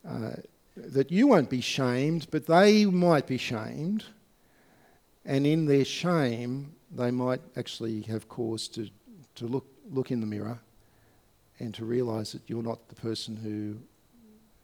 uh, 0.08 0.32
that 0.76 1.10
you 1.10 1.26
won't 1.26 1.50
be 1.50 1.60
shamed, 1.60 2.28
but 2.30 2.46
they 2.46 2.84
might 2.84 3.26
be 3.26 3.38
shamed 3.38 4.04
and 5.24 5.46
in 5.46 5.66
their 5.66 5.84
shame, 5.84 6.74
they 6.90 7.10
might 7.10 7.40
actually 7.56 8.02
have 8.02 8.28
cause 8.28 8.68
to, 8.68 8.88
to 9.36 9.46
look, 9.46 9.66
look 9.90 10.10
in 10.10 10.20
the 10.20 10.26
mirror 10.26 10.58
and 11.58 11.74
to 11.74 11.84
realise 11.84 12.32
that 12.32 12.42
you're 12.46 12.62
not 12.62 12.88
the 12.88 12.94
person 12.94 13.36
who 13.36 13.76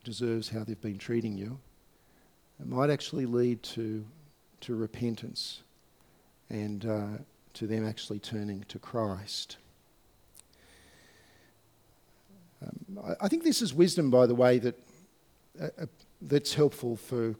deserves 0.04 0.48
how 0.48 0.64
they've 0.64 0.80
been 0.80 0.98
treating 0.98 1.36
you. 1.36 1.58
It 2.60 2.66
might 2.66 2.90
actually 2.90 3.26
lead 3.26 3.62
to, 3.64 4.04
to 4.62 4.74
repentance 4.74 5.62
and 6.48 6.84
uh, 6.84 7.06
to 7.54 7.66
them 7.66 7.86
actually 7.86 8.18
turning 8.18 8.64
to 8.68 8.78
Christ. 8.78 9.56
Um, 12.62 12.98
I, 13.04 13.24
I, 13.24 13.28
think 13.28 13.44
this 13.44 13.62
is 13.62 13.72
wisdom, 13.72 14.10
by 14.10 14.26
the 14.26 14.34
way, 14.34 14.58
that, 14.58 14.78
uh, 15.60 15.68
uh, 15.80 15.86
that's 16.20 16.54
helpful 16.54 16.96
for 16.96 17.34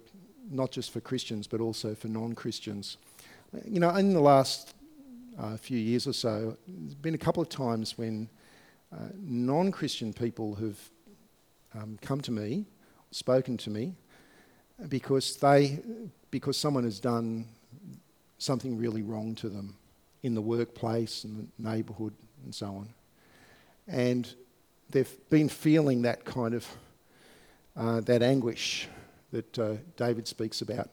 not 0.51 0.71
just 0.71 0.91
for 0.91 1.01
Christians 1.01 1.47
but 1.47 1.61
also 1.61 1.95
for 1.95 2.09
non 2.09 2.35
Christians. 2.35 2.97
You 3.67 3.81
know, 3.81 3.91
in 3.97 4.15
the 4.15 4.21
last 4.21 4.75
uh, 5.39 5.57
few 5.57 5.79
years 5.79 6.07
or 6.07 6.13
so, 6.13 6.57
there's 6.67 6.95
been 6.95 7.15
a 7.15 7.19
couple 7.19 7.43
of 7.43 7.49
times 7.49 7.99
when 7.99 8.29
uh, 8.93 9.09
non 9.19 9.71
Christian 9.71 10.13
people 10.13 10.55
have 10.57 10.79
um, 11.75 11.99
come 12.03 12.21
to 12.23 12.33
me, 12.33 12.67
spoken 13.11 13.57
to 13.59 13.71
me, 13.71 13.95
because, 14.89 15.37
they, 15.37 15.81
because 16.31 16.57
someone 16.57 16.85
has 16.85 17.01
done 17.01 17.47
something 18.39 18.79
really 18.79 19.03
wrong 19.03 19.35
to 19.37 19.49
them 19.49 19.77
in 20.23 20.35
the 20.35 20.41
workplace 20.41 21.25
and 21.25 21.49
the 21.57 21.71
neighbourhood 21.71 22.15
and 22.45 22.55
so 22.55 22.67
on. 22.67 22.89
And 23.87 24.33
they've 24.91 25.31
been 25.31 25.49
feeling 25.49 26.03
that 26.03 26.25
kind 26.25 26.55
of 26.55 26.67
uh, 27.77 28.01
that 28.01 28.23
anguish 28.23 28.89
that 29.33 29.59
uh, 29.59 29.75
David 29.97 30.27
speaks 30.27 30.61
about, 30.61 30.91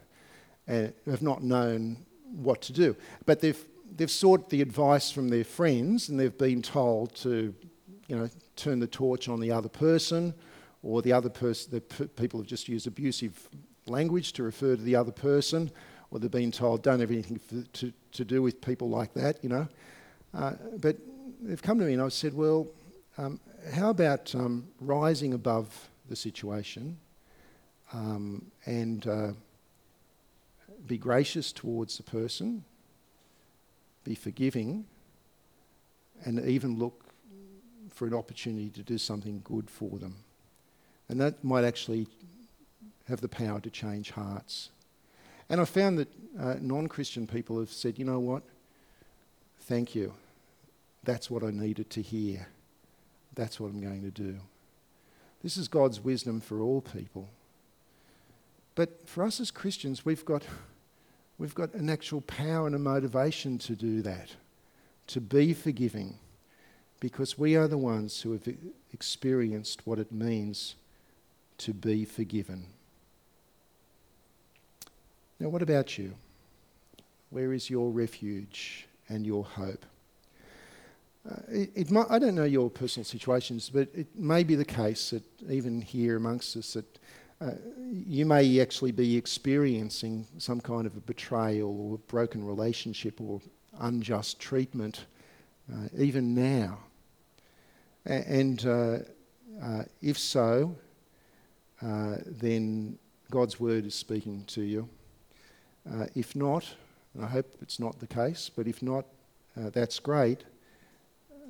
and 0.67 0.93
have 1.09 1.21
not 1.21 1.43
known 1.43 1.97
what 2.31 2.61
to 2.61 2.73
do. 2.73 2.95
But 3.25 3.41
they've, 3.41 3.61
they've 3.95 4.11
sought 4.11 4.49
the 4.49 4.61
advice 4.61 5.09
from 5.09 5.29
their 5.29 5.43
friends 5.43 6.09
and 6.09 6.19
they've 6.19 6.37
been 6.37 6.61
told 6.61 7.15
to, 7.15 7.53
you 8.07 8.15
know, 8.15 8.29
turn 8.55 8.79
the 8.79 8.87
torch 8.87 9.27
on 9.27 9.39
the 9.39 9.51
other 9.51 9.69
person 9.69 10.33
or 10.83 11.01
the 11.01 11.13
other 11.13 11.29
person, 11.29 11.71
the 11.71 11.81
p- 11.81 12.07
people 12.07 12.39
have 12.39 12.47
just 12.47 12.67
used 12.67 12.87
abusive 12.87 13.49
language 13.87 14.33
to 14.33 14.43
refer 14.43 14.75
to 14.75 14.81
the 14.81 14.95
other 14.95 15.11
person 15.11 15.71
or 16.11 16.19
they've 16.19 16.31
been 16.31 16.51
told 16.51 16.83
don't 16.83 16.99
have 16.99 17.11
anything 17.11 17.39
to, 17.73 17.91
to 18.11 18.25
do 18.25 18.41
with 18.41 18.61
people 18.61 18.89
like 18.89 19.13
that, 19.13 19.43
you 19.43 19.49
know. 19.49 19.67
Uh, 20.33 20.53
but 20.79 20.97
they've 21.41 21.61
come 21.61 21.79
to 21.79 21.85
me 21.85 21.93
and 21.93 22.01
I've 22.01 22.13
said, 22.13 22.33
well, 22.33 22.67
um, 23.17 23.39
how 23.73 23.89
about 23.89 24.33
um, 24.35 24.67
rising 24.79 25.33
above 25.33 25.89
the 26.09 26.15
situation 26.15 26.97
um, 27.93 28.45
and 28.65 29.07
uh, 29.07 29.31
be 30.85 30.97
gracious 30.97 31.51
towards 31.51 31.97
the 31.97 32.03
person, 32.03 32.63
be 34.03 34.15
forgiving, 34.15 34.85
and 36.23 36.39
even 36.45 36.77
look 36.77 37.05
for 37.93 38.07
an 38.07 38.13
opportunity 38.13 38.69
to 38.69 38.83
do 38.83 38.97
something 38.97 39.41
good 39.43 39.69
for 39.69 39.97
them. 39.97 40.15
And 41.09 41.19
that 41.21 41.43
might 41.43 41.63
actually 41.63 42.07
have 43.07 43.21
the 43.21 43.29
power 43.29 43.59
to 43.59 43.69
change 43.69 44.11
hearts. 44.11 44.69
And 45.49 45.61
I 45.61 45.65
found 45.65 45.97
that 45.99 46.09
uh, 46.39 46.55
non 46.59 46.87
Christian 46.87 47.25
people 47.25 47.59
have 47.59 47.71
said, 47.71 47.97
you 47.97 48.05
know 48.05 48.19
what? 48.19 48.43
Thank 49.61 49.95
you. 49.95 50.13
That's 51.03 51.31
what 51.31 51.43
I 51.43 51.51
needed 51.51 51.89
to 51.91 52.01
hear. 52.01 52.47
That's 53.35 53.59
what 53.59 53.71
I'm 53.71 53.81
going 53.81 54.01
to 54.01 54.11
do. 54.11 54.37
This 55.41 55.57
is 55.57 55.67
God's 55.67 56.01
wisdom 56.01 56.41
for 56.41 56.59
all 56.59 56.81
people. 56.81 57.29
But 58.75 59.07
for 59.07 59.23
us 59.23 59.39
as 59.39 59.51
Christians, 59.51 60.05
we've 60.05 60.25
got, 60.25 60.43
we've 61.37 61.55
got 61.55 61.73
an 61.73 61.89
actual 61.89 62.21
power 62.21 62.67
and 62.67 62.75
a 62.75 62.79
motivation 62.79 63.57
to 63.59 63.75
do 63.75 64.01
that, 64.01 64.35
to 65.07 65.21
be 65.21 65.53
forgiving, 65.53 66.15
because 66.99 67.37
we 67.37 67.55
are 67.55 67.67
the 67.67 67.77
ones 67.77 68.21
who 68.21 68.33
have 68.33 68.47
experienced 68.91 69.85
what 69.85 69.99
it 69.99 70.11
means 70.11 70.75
to 71.59 71.73
be 71.73 72.05
forgiven. 72.05 72.65
Now, 75.39 75.49
what 75.49 75.61
about 75.61 75.97
you? 75.97 76.13
Where 77.29 77.53
is 77.53 77.69
your 77.69 77.91
refuge 77.91 78.87
and 79.09 79.25
your 79.25 79.43
hope? 79.43 79.85
Uh, 81.29 81.35
it, 81.49 81.71
it 81.75 81.91
might, 81.91 82.07
I 82.09 82.19
don't 82.19 82.35
know 82.35 82.45
your 82.45 82.69
personal 82.69 83.03
situations, 83.03 83.69
but 83.69 83.89
it 83.93 84.07
may 84.15 84.43
be 84.43 84.55
the 84.55 84.65
case 84.65 85.09
that 85.09 85.23
even 85.49 85.81
here 85.81 86.15
amongst 86.15 86.55
us 86.55 86.73
that 86.73 86.99
uh, 87.41 87.51
you 87.91 88.25
may 88.25 88.59
actually 88.61 88.91
be 88.91 89.15
experiencing 89.17 90.25
some 90.37 90.59
kind 90.61 90.87
of 90.87 90.95
a 90.95 91.01
betrayal 91.01 91.79
or 91.79 91.95
a 91.95 91.97
broken 91.97 92.43
relationship 92.43 93.21
or 93.21 93.41
unjust 93.79 94.39
treatment, 94.39 95.05
uh, 95.71 95.87
even 95.97 96.33
now. 96.33 96.79
A- 98.05 98.27
and 98.27 98.65
uh, 98.65 98.97
uh, 99.61 99.83
if 100.01 100.17
so, 100.17 100.75
uh, 101.81 102.17
then 102.25 102.97
God's 103.31 103.59
word 103.59 103.85
is 103.85 103.95
speaking 103.95 104.43
to 104.47 104.61
you. 104.61 104.89
if 106.15 106.35
not, 106.35 106.75
I 107.21 107.25
hope 107.27 107.47
it's 107.61 107.79
not 107.79 107.99
the 107.99 108.07
case, 108.07 108.49
but 108.53 108.67
if 108.67 108.81
not, 108.81 109.05
that's 109.55 109.99
great. 109.99 110.43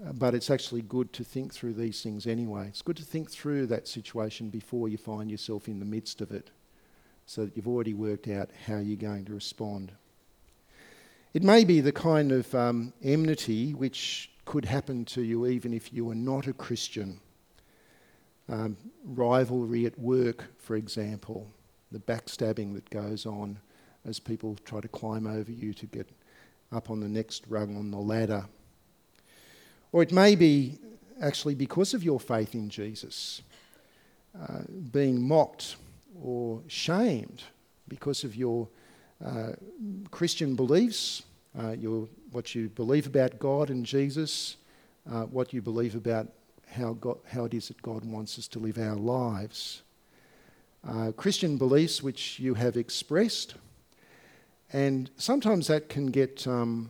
Uh, 0.06 0.14
but 0.14 0.36
it's 0.36 0.52
actually 0.52 0.82
good 0.84 1.12
to 1.14 1.24
think 1.24 1.54
through 1.54 1.74
these 1.74 2.04
things 2.04 2.28
anyway. 2.28 2.68
It's 2.68 2.84
good 2.84 2.98
to 2.98 3.04
think 3.04 3.32
through 3.32 3.66
that 3.68 3.88
situation 3.88 4.50
before 4.50 4.90
you 4.90 4.98
find 4.98 5.32
yourself 5.32 5.68
in 5.68 5.80
the 5.80 5.86
midst 5.86 6.22
of 6.22 6.32
it 6.32 6.52
so 7.26 7.46
that 7.46 7.58
you've 7.58 7.68
already 7.68 7.94
worked 7.94 8.28
out 8.28 8.50
how 8.68 8.78
you're 8.78 8.96
going 8.96 9.26
to 9.26 9.34
respond. 9.34 9.92
It 11.34 11.44
may 11.44 11.64
be 11.66 11.82
the 11.82 11.92
kind 11.92 12.32
of 12.32 12.54
um, 12.54 12.94
enmity 13.04 13.74
which 13.74 14.32
could 14.46 14.66
happen 14.66 15.04
to 15.06 15.22
you 15.22 15.48
even 15.48 15.74
if 15.74 15.92
you 15.92 16.10
are 16.10 16.16
not 16.16 16.48
a 16.48 16.54
Christian. 16.54 17.20
Um, 18.50 18.78
rivalry 19.04 19.86
at 19.86 19.98
work, 20.00 20.46
for 20.58 20.76
example, 20.76 21.52
the 21.92 22.00
backstabbing 22.00 22.74
that 22.76 22.90
goes 22.90 23.26
on 23.26 23.60
as 24.06 24.20
people 24.20 24.58
try 24.66 24.80
to 24.80 24.88
climb 24.88 25.28
over 25.28 25.52
you 25.52 25.74
to 25.74 25.86
get 25.86 26.10
up 26.72 26.90
on 26.90 27.00
the 27.00 27.10
next 27.10 27.44
rung 27.50 27.78
on 27.78 27.92
the 27.92 27.98
ladder. 27.98 28.46
Or 29.92 30.02
it 30.02 30.12
may 30.12 30.36
be 30.36 30.78
actually 31.22 31.56
because 31.56 31.94
of 31.94 32.04
your 32.04 32.20
faith 32.20 32.54
in 32.54 32.70
Jesus, 32.70 33.42
uh, 34.40 34.60
being 34.92 35.22
mocked 35.22 35.76
or 36.22 36.62
shamed 36.68 37.44
because 37.88 38.24
of 38.24 38.36
your 38.36 38.68
uh, 39.24 39.54
Christian 40.12 40.56
beliefs, 40.56 41.24
uh, 41.58 41.72
your, 41.72 42.08
what 42.32 42.54
you 42.54 42.70
believe 42.70 43.08
about 43.08 43.40
God 43.40 43.70
and 43.70 43.86
Jesus, 43.86 44.58
uh, 45.12 45.24
what 45.24 45.54
you 45.54 45.62
believe 45.62 45.96
about 45.96 46.28
how, 46.72 46.94
God, 46.94 47.18
how 47.32 47.46
it 47.46 47.54
is 47.54 47.70
that 47.70 47.82
God 47.82 48.04
wants 48.06 48.38
us 48.38 48.48
to 48.50 48.60
live 48.60 48.78
our 48.78 48.96
lives. 48.96 49.82
Uh, 50.88 51.12
Christian 51.12 51.58
beliefs 51.58 52.04
which 52.04 52.40
you 52.40 52.54
have 52.54 52.78
expressed, 52.78 53.56
and 54.72 55.10
sometimes 55.18 55.68
that 55.68 55.90
can 55.90 56.08
get 56.08 56.48
um, 56.48 56.90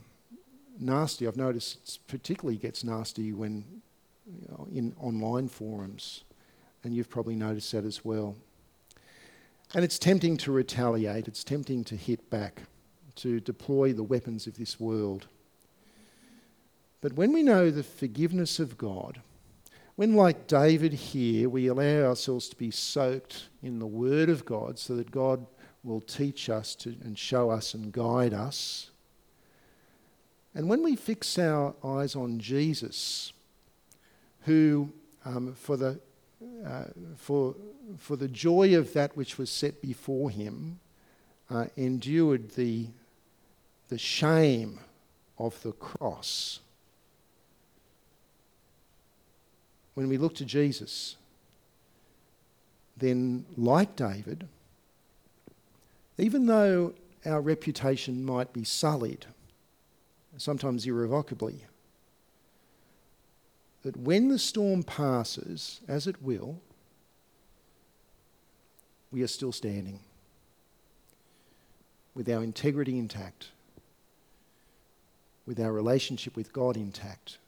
nasty. 0.79 1.27
I've 1.27 1.37
noticed 1.37 1.77
it 1.83 1.99
particularly 2.07 2.57
gets 2.57 2.83
nasty 2.83 3.33
when 3.33 3.63
you 4.25 4.47
know, 4.49 4.67
in 4.71 4.93
online 4.99 5.47
forums, 5.47 6.23
and 6.83 6.93
you've 6.93 7.09
probably 7.09 7.35
noticed 7.35 7.71
that 7.71 7.85
as 7.85 8.03
well. 8.03 8.35
And 9.73 9.83
it's 9.83 9.99
tempting 9.99 10.37
to 10.37 10.51
retaliate, 10.51 11.27
it's 11.27 11.43
tempting 11.43 11.83
to 11.85 11.95
hit 11.95 12.29
back, 12.29 12.63
to 13.15 13.39
deploy 13.39 13.93
the 13.93 14.03
weapons 14.03 14.47
of 14.47 14.57
this 14.57 14.79
world. 14.79 15.27
But 17.01 17.13
when 17.13 17.31
we 17.31 17.43
know 17.43 17.69
the 17.69 17.83
forgiveness 17.83 18.59
of 18.59 18.77
God, 18.77 19.21
when, 19.97 20.13
like 20.13 20.47
David 20.47 20.93
here, 20.93 21.49
we 21.49 21.67
allow 21.67 22.07
ourselves 22.07 22.47
to 22.49 22.55
be 22.55 22.71
soaked 22.71 23.49
in 23.61 23.79
the 23.79 23.87
Word 23.87 24.29
of 24.29 24.45
God 24.45 24.79
so 24.79 24.95
that 24.95 25.11
God 25.11 25.45
will 25.83 26.01
teach 26.01 26.49
us 26.49 26.73
to, 26.75 26.95
and 27.03 27.17
show 27.17 27.49
us 27.49 27.73
and 27.73 27.91
guide 27.91 28.33
us, 28.33 28.91
and 30.57 30.67
when 30.67 30.81
we 30.81 30.95
fix 30.95 31.37
our 31.37 31.75
eyes 31.83 32.15
on 32.15 32.39
Jesus, 32.39 33.31
who, 34.41 34.91
um, 35.23 35.53
for, 35.53 35.77
the, 35.77 35.99
uh, 36.65 36.85
for, 37.15 37.55
for 37.99 38.15
the 38.15 38.27
joy 38.27 38.75
of 38.75 38.91
that 38.93 39.15
which 39.15 39.37
was 39.37 39.51
set 39.51 39.83
before 39.83 40.31
him, 40.31 40.79
uh, 41.51 41.65
endured 41.75 42.55
the, 42.55 42.87
the 43.89 43.99
shame 43.99 44.79
of 45.37 45.61
the 45.61 45.73
cross. 45.73 46.59
When 49.97 50.09
we 50.09 50.19
look 50.19 50.35
to 50.35 50.45
Jesus, 50.45 51.15
then, 52.95 53.47
like 53.57 53.95
David, 53.95 54.47
even 56.19 56.45
though 56.45 56.93
our 57.25 57.41
reputation 57.41 58.23
might 58.23 58.53
be 58.53 58.63
sullied, 58.63 59.25
sometimes 60.37 60.85
irrevocably. 60.85 61.63
That 63.81 63.97
when 63.97 64.27
the 64.27 64.37
storm 64.37 64.83
passes, 64.83 65.81
as 65.87 66.05
it 66.05 66.21
will, 66.21 66.59
we 69.11 69.23
are 69.23 69.27
still 69.27 69.51
standing 69.51 70.01
with 72.13 72.29
our 72.29 72.43
integrity 72.43 72.99
intact, 72.99 73.47
with 75.47 75.59
our 75.59 75.73
relationship 75.73 76.35
with 76.35 76.53
God 76.53 76.77
intact, 76.77 77.39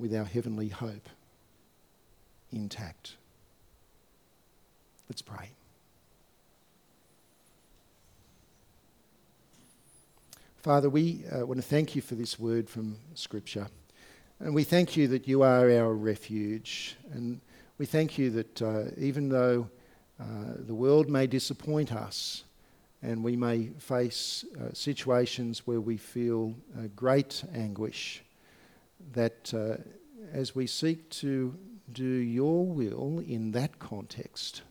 with 0.00 0.14
our 0.14 0.24
heavenly 0.24 0.68
hope 0.68 1.08
intact. 2.52 3.14
Let's 5.08 5.22
pray. 5.22 5.50
Father, 10.56 10.90
we 10.90 11.24
uh, 11.32 11.46
want 11.46 11.60
to 11.60 11.66
thank 11.66 11.94
you 11.96 12.02
for 12.02 12.14
this 12.14 12.38
word 12.38 12.68
from 12.68 12.96
Scripture. 13.14 13.66
And 14.40 14.54
we 14.54 14.64
thank 14.64 14.96
you 14.96 15.08
that 15.08 15.28
you 15.28 15.42
are 15.42 15.70
our 15.70 15.94
refuge. 15.94 16.96
And 17.12 17.40
we 17.78 17.86
thank 17.86 18.18
you 18.18 18.30
that 18.30 18.62
uh, 18.62 18.84
even 18.96 19.28
though 19.28 19.68
uh, 20.20 20.24
the 20.58 20.74
world 20.74 21.08
may 21.08 21.26
disappoint 21.26 21.92
us 21.92 22.44
and 23.02 23.24
we 23.24 23.36
may 23.36 23.68
face 23.78 24.44
uh, 24.60 24.72
situations 24.74 25.66
where 25.66 25.80
we 25.80 25.96
feel 25.96 26.54
uh, 26.78 26.88
great 26.94 27.42
anguish, 27.54 28.22
that 29.12 29.52
uh, 29.54 29.82
as 30.32 30.54
we 30.54 30.66
seek 30.66 31.08
to 31.10 31.54
do 31.92 32.04
your 32.04 32.66
will 32.66 33.22
in 33.26 33.52
that 33.52 33.78
context, 33.78 34.62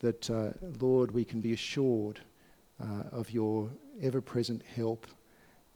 that, 0.00 0.28
uh, 0.30 0.50
Lord, 0.80 1.12
we 1.12 1.24
can 1.24 1.40
be 1.40 1.52
assured 1.52 2.20
uh, 2.80 3.04
of 3.12 3.30
your 3.30 3.70
ever 4.02 4.20
present 4.20 4.62
help 4.62 5.06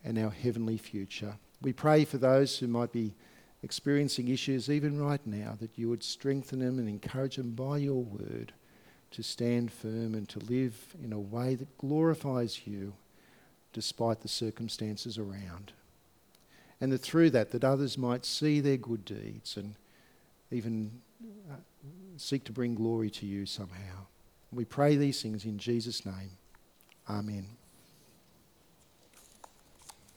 and 0.04 0.18
our 0.18 0.30
heavenly 0.30 0.76
future. 0.76 1.36
We 1.62 1.72
pray 1.72 2.04
for 2.04 2.18
those 2.18 2.58
who 2.58 2.66
might 2.66 2.92
be 2.92 3.14
experiencing 3.62 4.28
issues 4.28 4.70
even 4.70 5.00
right 5.00 5.24
now, 5.26 5.56
that 5.60 5.76
you 5.76 5.88
would 5.88 6.02
strengthen 6.02 6.60
them 6.60 6.78
and 6.78 6.88
encourage 6.88 7.36
them 7.36 7.52
by 7.52 7.78
your 7.78 8.02
word 8.02 8.52
to 9.10 9.22
stand 9.22 9.72
firm 9.72 10.14
and 10.14 10.28
to 10.28 10.38
live 10.40 10.94
in 11.02 11.12
a 11.12 11.18
way 11.18 11.54
that 11.54 11.78
glorifies 11.78 12.66
you 12.66 12.92
despite 13.72 14.20
the 14.20 14.28
circumstances 14.28 15.18
around. 15.18 15.72
And 16.80 16.92
that 16.92 16.98
through 16.98 17.30
that, 17.30 17.50
that 17.50 17.64
others 17.64 17.98
might 17.98 18.24
see 18.24 18.60
their 18.60 18.76
good 18.76 19.04
deeds 19.04 19.56
and 19.56 19.74
even 20.50 21.00
uh, 21.50 21.56
seek 22.16 22.44
to 22.44 22.52
bring 22.52 22.74
glory 22.74 23.10
to 23.10 23.26
you 23.26 23.46
somehow. 23.46 24.06
We 24.52 24.64
pray 24.64 24.96
these 24.96 25.20
things 25.20 25.44
in 25.44 25.58
Jesus' 25.58 26.06
name. 26.06 26.30
Amen. 27.08 27.46